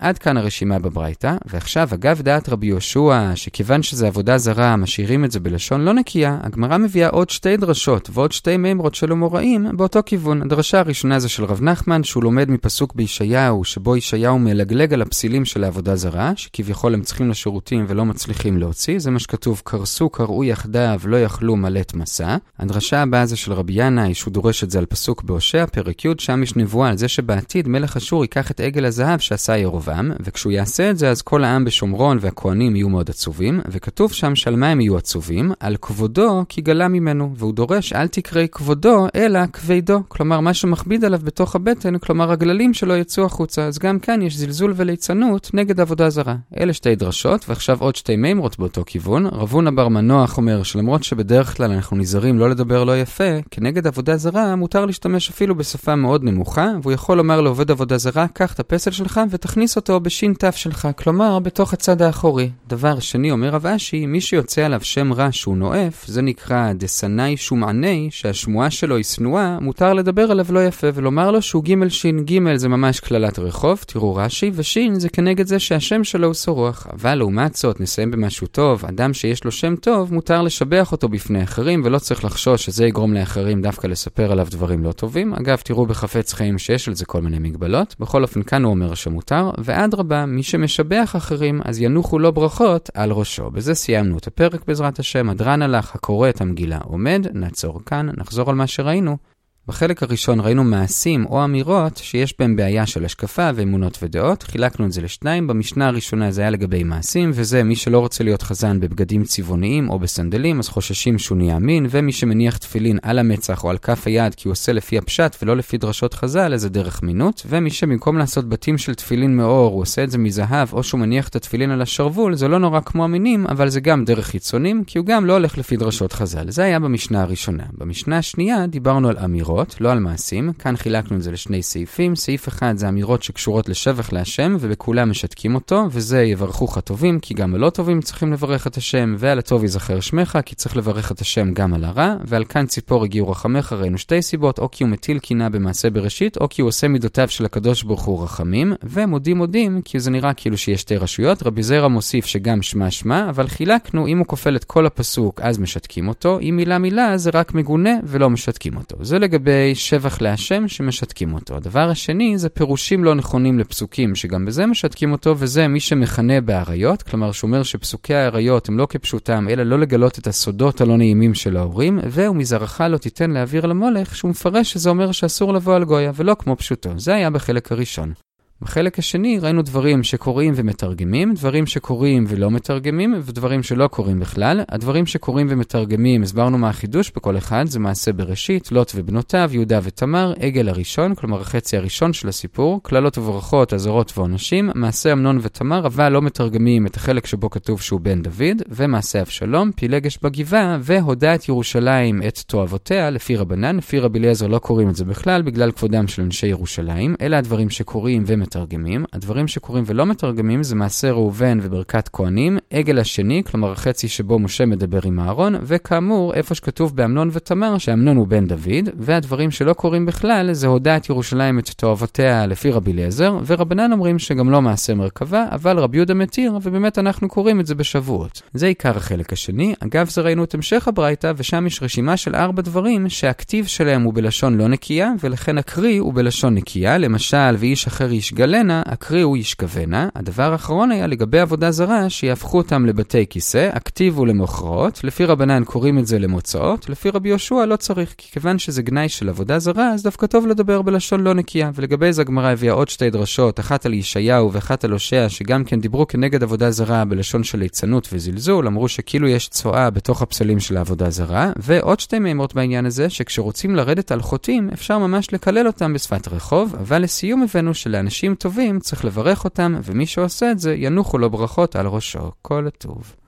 עד 0.02 0.18
כאן 0.18 0.38
הרשימה 0.38 0.80
בברייתא, 0.80 1.36
ועכשיו 1.46 1.90
אגב 1.94 2.22
דעת 2.22 2.50
רבי 2.50 2.68
יהושע, 2.68 3.32
שכיוון 3.36 3.84
שזה 3.84 4.08
עבודה 4.08 4.38
זרה, 4.38 4.76
משאירים 4.76 5.26
את 5.26 5.32
זה 5.32 5.40
בלשון 5.40 5.82
לא 5.82 5.94
נקייה, 5.94 6.38
הגמרא 6.44 6.78
מביאה 6.78 7.10
עוד 7.10 7.30
שתי 7.30 7.58
דרשות 7.58 8.10
ועוד 8.14 8.32
שתי 8.32 8.58
מימרות 8.58 8.96
של 8.96 9.12
אמוראים 9.12 9.68
באותו 9.78 10.00
כיוון. 10.06 10.42
הדרשה 10.42 10.80
הראשונה 10.80 11.20
זה 11.20 11.30
של 11.30 11.44
רב 11.44 11.62
נחמן, 11.62 12.04
שהוא 12.04 12.24
לומד 12.24 12.52
מפסוק 12.52 12.96
בישעיהו, 12.96 13.64
שבו 13.64 13.98
ישעיהו 13.98 14.40
מלגלג 14.40 14.94
על 14.94 15.02
הפסילים 15.02 15.46
של 15.46 15.64
העבודה 15.64 15.96
זרה, 15.96 16.32
שכביכול 16.36 16.94
הם 16.94 17.02
צריכים 17.02 17.30
לשירותים 17.30 17.86
ולא 17.88 18.06
מצליחים 18.06 18.58
להוציא, 18.58 19.00
זה 19.00 19.12
מה 19.12 19.20
שכתוב, 19.20 19.62
קרסו, 19.66 20.10
קראו 20.10 20.44
יחדיו, 20.44 21.00
לא 21.06 21.18
יכלו 21.18 21.56
מלט 21.56 21.94
מסע. 21.94 22.38
הדרשה 22.60 23.02
הבאה 23.02 23.26
זה 23.26 23.36
של 23.36 23.54
רבי 23.54 23.74
ינאי, 23.76 24.14
שהוא 24.14 24.34
דורש 24.34 24.64
את 24.64 24.72
זה 24.72 24.80
על 24.80 24.86
פסוק 24.86 25.24
בהושע, 25.24 25.66
פרק 25.66 26.06
י', 26.06 26.10
שם 26.18 26.44
יש 26.44 26.56
נבואה 26.56 26.90
על 26.90 26.98
זה 26.98 27.08
שבעתיד 27.08 27.68
מלך 27.68 27.98
אשור 27.98 28.24
ייקח 28.24 28.52
את 28.52 28.60
עגל 28.60 28.86
הזהב 28.86 29.20
שעשה 29.20 29.58
ירובעם. 29.58 29.91
ירבעם, 29.92 30.12
וכשהוא 30.20 30.52
יעשה 30.52 30.90
את 30.90 30.98
זה 30.98 31.10
אז 31.10 31.22
כל 31.22 31.44
העם 31.44 31.66
בשומרון 31.66 32.18
והכהנים 32.22 32.76
יהיו 32.76 32.90
מאוד 32.90 33.10
עצובים, 33.10 33.62
וכתוב 33.68 34.14
שם 34.14 34.36
שעל 34.36 34.56
מה 34.56 34.68
הם 34.70 34.82
יהיו 34.82 34.98
עצובים? 34.98 35.52
על 35.60 35.76
כבודו 35.82 36.44
כי 36.50 36.62
גלה 36.62 36.88
ממנו, 36.88 37.34
והוא 37.36 37.54
דורש 37.54 37.94
אל 37.94 38.08
תקראי 38.08 38.48
כבודו 38.52 39.08
אלא 39.16 39.40
כבדו, 39.54 40.00
כלומר 40.08 40.40
מה 40.40 40.54
שמכביד 40.54 41.06
עליו 41.06 41.20
בתוך 41.24 41.56
הבטן, 41.56 41.98
כלומר 41.98 42.32
הגללים 42.32 42.74
שלו 42.74 42.96
יצאו 42.96 43.26
החוצה, 43.26 43.64
אז 43.64 43.80
גם 43.80 44.00
כאן 44.00 44.22
יש 44.22 44.38
זלזול 44.38 44.74
וליצנות 44.76 45.52
נגד 45.54 45.80
עבודה 45.80 46.10
זרה. 46.10 46.36
אלה 46.58 46.74
שתי 46.74 46.96
דרשות, 46.96 47.50
ועכשיו 47.50 47.78
עוד 47.80 47.96
שתי 47.96 48.16
מימרות 48.16 48.60
באותו 48.60 48.84
כיוון. 48.86 49.26
רבונה 49.26 49.72
בר 49.72 49.88
מנוח 49.88 50.38
אומר 50.38 50.64
שלמרות 50.64 51.04
שבדרך 51.04 51.58
כלל 51.58 51.72
אנחנו 51.72 51.98
נזהרים 51.98 52.40
לא 52.40 52.50
לדבר 52.50 52.84
לא 52.84 53.02
יפה, 53.02 53.24
כנגד 53.52 53.88
עבודה 53.88 54.18
זרה 54.18 54.56
מותר 54.56 54.86
להשתמש 54.86 55.30
אפילו 55.30 55.56
בשפה 55.56 55.96
מאוד 55.96 56.24
נמוכה, 56.24 56.68
והוא 56.82 56.94
יכול 56.94 57.18
לומר 57.18 57.42
לעובד 57.42 57.72
עבודה 57.72 57.98
זרה, 57.98 58.28
קח 58.28 58.54
את 58.54 58.60
הפסל 58.60 58.92
שלך 58.92 59.22
ותכניס 59.30 59.78
אותו 59.82 60.00
בשין 60.00 60.34
תף 60.34 60.56
שלך, 60.56 60.88
כלומר 60.96 61.40
בתוך 61.40 61.74
הצד 61.74 62.02
האחורי. 62.02 62.50
דבר 62.68 63.00
שני, 63.00 63.32
אומר 63.32 63.50
רב 63.50 63.66
אשי, 63.66 64.06
מי 64.06 64.22
שיוצא 64.22 64.66
עליו 64.66 64.80
שם 64.84 65.14
רע 65.14 65.28
שהוא 65.32 65.58
נואף, 65.58 66.06
זה 66.08 66.22
נקרא 66.22 66.74
דסנאי 66.74 67.38
שומעני, 67.38 68.08
שהשמועה 68.12 68.70
שלו 68.70 68.96
היא 68.96 69.04
שנואה, 69.04 69.58
מותר 69.62 69.94
לדבר 69.94 70.32
עליו 70.32 70.46
לא 70.50 70.66
יפה 70.66 70.88
ולומר 70.94 71.32
לו 71.32 71.42
שהוא 71.42 71.64
ג' 71.64 71.88
שין 71.88 72.26
ג' 72.26 72.56
זה 72.56 72.70
ממש 72.70 73.00
קללת 73.00 73.40
רחוב, 73.40 73.84
תראו 73.88 74.16
רש"י, 74.16 74.52
ושין 74.54 75.00
זה 75.00 75.10
כנגד 75.10 75.48
זה 75.48 75.60
שהשם 75.60 76.04
שלו 76.04 76.28
הוא 76.28 76.34
שרוח. 76.34 76.88
אבל 76.94 77.16
לעומת 77.16 77.56
זאת, 77.56 77.82
נסיים 77.82 78.12
במשהו 78.12 78.48
טוב, 78.48 78.86
אדם 78.86 79.14
שיש 79.14 79.44
לו 79.44 79.52
שם 79.52 79.76
טוב, 79.76 80.14
מותר 80.14 80.42
לשבח 80.42 80.92
אותו 80.92 81.10
בפני 81.10 81.44
אחרים, 81.44 81.82
ולא 81.86 82.00
צריך 82.00 82.26
לחשוש 82.26 82.66
שזה 82.66 82.86
יגרום 82.86 83.14
לאחרים 83.14 83.62
דווקא 83.62 83.88
לספר 83.88 84.32
עליו 84.32 84.48
דברים 84.52 84.84
לא 84.84 84.92
טובים. 84.92 85.34
אגב, 85.34 85.58
תראו 85.64 85.86
בחפץ 85.86 86.34
חיים 86.34 86.58
שיש 86.58 86.88
על 86.88 86.96
זה 86.96 87.06
כל 87.06 87.22
מיני 87.22 87.40
מגבלות. 87.40 87.96
בכל 88.00 88.24
אופן, 88.24 88.44
כאן 88.44 88.64
הוא 88.64 88.72
אומר 88.72 88.94
שמותר, 88.96 89.50
ואדרבה, 89.72 90.26
מי 90.26 90.44
שמשבח 90.44 91.14
אחרים, 91.18 91.62
אז 91.66 91.82
ינוחו 91.82 92.20
לו 92.20 92.32
ברכות 92.32 92.90
על 92.94 93.12
ראשו. 93.12 93.52
בזה 93.52 93.74
סיימנו 93.74 94.18
את 94.18 94.28
הפרק 94.28 94.66
בעזרת 94.68 95.00
השם. 95.00 95.30
הדרן 95.30 95.62
הלך, 95.62 95.96
הקורא 95.96 96.30
את 96.30 96.42
המגילה 96.42 96.78
עומד, 96.84 97.28
נעצור 97.34 97.80
כאן, 97.86 98.10
נחזור 98.18 98.50
על 98.50 98.56
מה 98.56 98.68
שראינו. 98.68 99.18
בחלק 99.68 100.04
הראשון 100.04 100.40
ראינו 100.40 100.64
מעשים 100.64 101.26
או 101.26 101.44
אמירות 101.44 101.98
שיש 101.98 102.36
בהם 102.40 102.56
בעיה 102.56 102.86
של 102.86 103.06
השקפה 103.06 103.50
ואמונות 103.56 104.00
ודעות. 104.04 104.44
חילקנו 104.44 104.86
את 104.86 104.92
זה 104.92 105.02
לשניים. 105.02 105.48
במשנה 105.48 105.88
הראשונה 105.88 106.32
זה 106.32 106.42
היה 106.42 106.50
לגבי 106.50 106.84
מעשים, 106.84 107.32
וזה 107.34 107.64
מי 107.64 107.76
שלא 107.76 108.00
רוצה 108.00 108.24
להיות 108.24 108.42
חזן 108.42 108.80
בבגדים 108.80 109.24
צבעוניים 109.24 109.90
או 109.90 110.00
בסנדלים, 110.00 110.60
אז 110.60 110.70
חוששים 110.70 111.20
שהוא 111.20 111.38
נהיה 111.38 111.56
אמין, 111.56 111.88
ומי 111.90 112.12
שמניח 112.12 112.58
תפילין 112.58 113.00
על 113.02 113.20
המצח 113.20 113.64
או 113.64 113.70
על 113.70 113.78
כף 113.78 114.08
היד 114.08 114.36
כי 114.36 114.48
הוא 114.48 114.52
עושה 114.52 114.74
לפי 114.74 114.98
הפשט 114.98 115.36
ולא 115.42 115.58
לפי 115.58 115.78
דרשות 115.78 116.14
חז"ל, 116.14 116.54
איזה 116.54 116.70
דרך 116.70 117.04
מינות. 117.04 117.46
ומי 117.50 117.70
שבמקום 117.70 118.18
לעשות 118.18 118.50
בתים 118.50 118.78
של 118.78 118.96
תפילין 118.96 119.38
מאור, 119.38 119.74
הוא 119.74 119.82
עושה 119.82 120.04
את 120.04 120.12
זה 120.12 120.18
מזהב, 120.18 120.74
או 120.74 120.84
שהוא 120.84 121.00
מניח 121.00 121.28
את 121.28 121.36
התפילין 121.36 121.72
על 121.72 121.82
השרוול, 121.82 122.36
זה 122.36 122.48
לא 122.48 122.60
נורא 122.60 122.80
כמו 122.80 123.04
המינים, 123.04 123.48
אבל 123.48 123.70
זה 123.70 123.80
גם 123.80 124.06
דרך 124.06 124.26
חיצונים, 124.26 124.84
כי 124.84 124.98
הוא 124.98 125.06
גם 125.06 125.26
לא 125.26 125.34
הולך 125.34 125.58
לפי 125.58 125.78
דרשות 125.78 126.14
חז"ל. 126.14 126.52
זה 126.52 126.64
היה 126.64 126.80
במשנה 126.80 127.22
הראשונה. 127.22 127.64
במשנה 127.78 128.18
השנייה 128.18 128.68
דיברנו 128.68 129.10
על 129.10 129.18
אמירות, 129.18 129.51
לא 129.80 129.92
על 129.92 130.00
מעשים. 130.00 130.54
כאן 130.54 130.78
חילקנו 130.78 131.18
את 131.18 131.22
זה 131.22 131.32
לשני 131.32 131.64
סעיפים. 131.64 132.16
סעיף 132.16 132.48
אחד 132.48 132.78
זה 132.78 132.90
אמירות 132.90 133.24
שקשורות 133.24 133.70
לשבח 133.70 134.14
להשם, 134.14 134.58
ובכולם 134.60 135.10
משתקים 135.10 135.56
אותו, 135.56 135.86
וזה 135.92 136.24
יברכוך 136.24 136.78
הטובים, 136.78 137.20
כי 137.20 137.34
גם 137.34 137.56
הלא 137.56 137.70
טובים 137.70 138.02
צריכים 138.02 138.34
לברך 138.34 138.68
את 138.68 138.78
השם, 138.78 139.16
ועל 139.18 139.40
הטוב 139.40 139.64
ייזכר 139.64 140.00
שמך, 140.00 140.40
כי 140.46 140.56
צריך 140.56 140.78
לברך 140.78 141.12
את 141.12 141.22
השם 141.22 141.54
גם 141.54 141.74
על 141.74 141.84
הרע, 141.84 142.16
ועל 142.26 142.46
כאן 142.46 142.66
ציפור 142.66 143.04
הגיעו 143.04 143.30
רחמך, 143.30 143.74
ראינו 143.74 143.98
שתי 143.98 144.22
סיבות, 144.22 144.60
או 144.60 144.72
כי 144.72 144.84
הוא 144.84 144.92
מטיל 144.92 145.20
קינה 145.20 145.50
במעשה 145.50 145.90
בראשית, 145.90 146.38
או 146.38 146.50
כי 146.50 146.62
הוא 146.62 146.68
עושה 146.68 146.88
מידותיו 146.88 147.30
של 147.30 147.46
הקדוש 147.46 147.84
ברוך 147.84 148.04
הוא 148.04 148.24
רחמים, 148.24 148.74
ומודים 148.84 149.38
מודים, 149.38 149.82
כי 149.82 150.00
זה 150.00 150.12
נראה 150.12 150.34
כאילו 150.34 150.58
שיש 150.58 150.82
שתי 150.82 150.98
רשויות. 150.98 151.44
רבי 151.44 151.64
זרע 151.64 151.88
מוסיף 151.88 152.26
שגם 152.26 152.62
שמע 152.62 152.92
שמע, 152.92 153.30
אבל 153.30 153.48
חילקנו, 153.48 154.08
אם 154.08 154.18
הוא 154.18 154.28
כופל 154.28 154.56
את 154.56 154.64
כל 154.64 154.86
הפסוק, 154.86 155.42
אז 155.42 155.60
משתקים 155.60 156.08
אותו, 156.08 156.40
אם 156.40 156.54
מילה 156.58 156.78
מילה 156.78 157.18
זה 157.18 157.30
רק 157.34 157.54
מגונה 157.54 157.94
ולא 158.04 158.30
משתקים 158.30 158.78
אותו. 158.78 158.98
זה 159.02 159.20
לגבי 159.20 159.41
שבח 159.74 160.22
להשם 160.22 160.68
שמשתקים 160.68 161.34
אותו. 161.34 161.56
הדבר 161.56 161.90
השני 161.90 162.38
זה 162.38 162.50
פירושים 162.50 163.04
לא 163.04 163.16
נכונים 163.16 163.60
לפסוקים, 163.60 164.16
שגם 164.16 164.46
בזה 164.46 164.66
משתקים 164.66 165.12
אותו, 165.12 165.36
וזה 165.38 165.68
מי 165.68 165.80
שמכנה 165.80 166.42
באריות, 166.42 167.04
כלומר 167.04 167.32
שאומר 167.32 167.64
שפסוקי 167.64 168.14
האריות 168.14 168.70
הם 168.70 168.78
לא 168.78 168.88
כפשוטם, 168.90 169.48
אלא 169.50 169.64
לא 169.64 169.80
לגלות 169.80 170.20
את 170.20 170.28
הסודות 170.28 170.82
הלא 170.82 170.98
נעימים 170.98 171.34
של 171.34 171.58
ההורים, 171.58 172.00
ומזרעך 172.12 172.82
לא 172.90 172.98
תיתן 172.98 173.32
להעביר 173.32 173.66
למולך, 173.66 174.16
שהוא 174.16 174.30
מפרש 174.30 174.72
שזה 174.72 174.90
אומר 174.90 175.12
שאסור 175.12 175.54
לבוא 175.54 175.76
על 175.76 175.84
גויה, 175.84 176.12
ולא 176.16 176.36
כמו 176.40 176.56
פשוטו. 176.56 176.90
זה 176.98 177.16
היה 177.16 177.30
בחלק 177.30 177.72
הראשון. 177.72 178.14
בחלק 178.62 179.00
השני 179.00 179.40
ראינו 179.40 179.62
דברים 179.62 180.04
שקוראים 180.04 180.54
ומתרגמים, 180.56 181.34
דברים 181.34 181.66
שקוראים 181.66 182.26
ולא 182.28 182.52
מתרגמים, 182.52 183.16
ודברים 183.24 183.64
שלא 183.64 183.88
קוראים 183.88 184.20
בכלל. 184.20 184.62
הדברים 184.70 185.06
שקוראים 185.06 185.48
ומתרגמים, 185.50 186.24
הסברנו 186.24 186.58
מה 186.58 186.70
החידוש 186.70 187.12
בכל 187.16 187.38
אחד, 187.38 187.66
זה 187.68 187.80
מעשה 187.80 188.14
בראשית, 188.14 188.72
לוט 188.72 188.92
ובנותיו, 188.96 189.50
יהודה 189.54 189.80
ותמר, 189.84 190.34
עגל 190.40 190.70
הראשון, 190.70 191.16
כלומר 191.16 191.42
החצי 191.42 191.78
הראשון 191.78 192.14
של 192.14 192.28
הסיפור, 192.28 192.84
קללות 192.84 193.18
וברכות, 193.18 193.74
אזהרות 193.74 194.18
ועונשים, 194.18 194.70
מעשה 194.76 195.14
אמנון 195.14 195.40
ותמר, 195.42 195.86
אבל 195.86 196.10
לא 196.10 196.22
מתרגמים 196.22 196.88
את 196.88 196.96
החלק 196.96 197.26
שבו 197.26 197.50
כתוב 197.50 197.82
שהוא 197.82 198.00
בן 198.00 198.22
דוד, 198.22 198.62
ומעשה 198.70 199.22
אבשלום, 199.22 199.72
פילגש 199.72 200.18
בגבעה, 200.24 200.78
והודה 200.82 201.36
את 201.36 201.50
ירושלים 201.50 202.22
את 202.28 202.38
תועבותיה, 202.38 203.10
לפי 203.10 203.36
רבנן, 203.36 203.78
לפי 203.78 204.00
רבי 204.00 204.20
אליעזר 204.20 204.48
לא 204.48 204.60
קוראים 204.60 204.90
את 204.90 204.96
זה 204.96 205.06
בכלל, 205.06 205.42
בגלל 205.42 205.72
כבודם 205.72 206.08
של 206.08 206.22
אנשי 206.22 206.48
ירושלים, 206.48 207.16
אלה 207.22 207.38
הדברים 207.38 207.70
שקוראים 207.70 208.24
ומתרגמים. 208.28 208.51
מתרגמים. 208.56 209.06
הדברים 209.14 209.48
שקוראים 209.48 209.84
ולא 209.88 210.06
מתרגמים 210.06 210.64
זה 210.64 210.76
מעשה 210.76 211.12
ראובן 211.12 211.60
וברכת 211.62 212.10
כהנים, 212.14 212.58
עגל 212.70 213.00
השני, 213.00 213.44
כלומר 213.52 213.72
החצי 213.72 214.08
שבו 214.08 214.40
משה 214.40 214.66
מדבר 214.66 215.00
עם 215.04 215.20
אהרון, 215.20 215.56
וכאמור, 215.62 216.34
איפה 216.34 216.56
שכתוב 216.56 216.96
באמנון 216.96 217.30
ותמר, 217.32 217.78
שאמנון 217.78 218.18
הוא 218.18 218.28
בן 218.28 218.48
דוד, 218.48 218.90
והדברים 218.98 219.52
שלא 219.52 219.74
קוראים 219.74 220.06
בכלל 220.06 220.54
זה 220.54 220.68
הודע 220.68 220.98
את 220.98 221.10
ירושלים 221.10 221.60
את 221.60 221.70
תועבותיה 221.70 222.46
לפי 222.46 222.72
רבי 222.72 222.92
אליעזר, 222.92 223.38
ורבנן 223.46 223.92
אומרים 223.92 224.20
שגם 224.20 224.50
לא 224.50 224.62
מעשה 224.62 224.94
מרכבה, 224.94 225.46
אבל 225.52 225.80
רבי 225.80 225.98
יהודה 225.98 226.14
מתיר, 226.14 226.54
ובאמת 226.62 227.00
אנחנו 227.00 227.30
קוראים 227.30 227.60
את 227.60 227.66
זה 227.66 227.76
בשבועות. 227.76 228.42
זה 228.54 228.68
עיקר 228.68 228.98
החלק 228.98 229.34
השני. 229.34 229.76
אגב, 229.80 230.10
זה 230.10 230.22
ראינו 230.22 230.44
את 230.44 230.54
המשך 230.54 230.88
הברייתא, 230.88 231.34
ושם 231.38 231.68
יש 231.68 231.84
רשימה 231.84 232.18
של 232.18 232.36
ארבע 232.36 232.62
דברים 232.62 233.10
שהכתיב 233.10 233.66
שלהם 233.66 234.02
הוא 234.02 234.14
בלשון 234.14 234.58
לא 234.58 234.68
נקייה, 234.68 235.12
ולכן 235.24 235.58
הקריא 235.58 236.02
הוא 236.02 236.14
בלשון 236.14 236.54
נקייה. 236.54 236.98
למשל, 236.98 237.56
ואיש 237.58 237.88
אחר 237.88 238.12
ישגע 238.12 238.41
ישגלנה, 238.42 238.82
הקריאו 238.86 239.38
ישכבנה. 239.38 240.10
הדבר 240.16 240.52
האחרון 240.52 240.92
היה 240.92 241.08
לגבי 241.08 241.40
עבודה 241.40 241.72
זרה, 241.72 242.10
שיהפכו 242.10 242.58
אותם 242.58 242.86
לבתי 242.86 243.26
כיסא, 243.30 243.70
הכתיבו 243.74 244.26
למוכרות, 244.26 245.04
לפי 245.04 245.26
רבנן 245.26 245.64
קוראים 245.64 246.00
את 246.00 246.08
זה 246.08 246.20
למוצאות, 246.20 246.90
לפי 246.90 247.10
רבי 247.10 247.30
יהושע 247.30 247.66
לא 247.66 247.76
צריך, 247.76 248.16
כי 248.18 248.32
כיוון 248.32 248.60
שזה 248.60 248.82
גנאי 248.82 249.10
של 249.10 249.30
עבודה 249.30 249.60
זרה, 249.60 249.94
אז 249.94 250.04
דווקא 250.04 250.28
טוב 250.28 250.48
לדבר 250.48 250.82
בלשון 250.82 251.22
לא 251.22 251.34
נקייה. 251.34 251.72
ולגבי 251.76 252.14
זה 252.14 252.22
הגמרא 252.22 252.52
הביאה 252.52 252.74
עוד 252.74 252.90
שתי 252.90 253.10
דרשות, 253.10 253.60
אחת 253.60 253.86
על 253.86 253.94
ישעיהו 253.94 254.54
ואחת 254.54 254.84
על 254.84 254.92
הושע, 254.92 255.30
שגם 255.30 255.64
כן 255.64 255.80
דיברו 255.80 256.08
כנגד 256.08 256.44
עבודה 256.44 256.72
זרה 256.72 257.06
בלשון 257.06 257.44
של 257.44 257.60
ליצנות 257.60 258.10
וזלזול, 258.14 258.68
אמרו 258.68 258.88
שכאילו 258.88 259.28
יש 259.28 259.50
צואה 259.50 259.90
בתוך 259.90 260.22
הפסלים 260.22 260.60
של 260.60 260.78
העבודה 260.78 261.10
זרה, 261.10 261.52
ועוד 261.56 262.00
שתי 262.00 262.20
מימות 262.20 262.56
בעניין 262.56 262.86
הזה, 262.86 263.10
שכשרוצים 263.10 263.76
לרדת 263.76 264.12
על 264.12 264.22
חוטאים, 264.22 264.70
אפשר 264.74 264.98
ממש 264.98 265.34
לקלל 265.34 265.68
אותם 265.68 265.94
בשפת 265.94 266.28
רחוב, 266.28 266.76
אבל 266.80 267.02
לסיום 267.02 267.44
הבאנו 267.44 267.74
שלאנשים 267.74 268.21
אנשים 268.22 268.36
טובים 268.36 268.80
צריך 268.80 269.06
לברך 269.06 269.44
אותם, 269.44 269.76
ומי 269.84 270.06
שעושה 270.06 270.52
את 270.52 270.60
זה 270.60 270.76
ינוחו 270.78 271.18
לו 271.18 271.30
ברכות 271.30 271.76
על 271.76 271.88
ראשו. 271.88 272.32
כל 272.42 272.68
הטוב. 272.68 273.16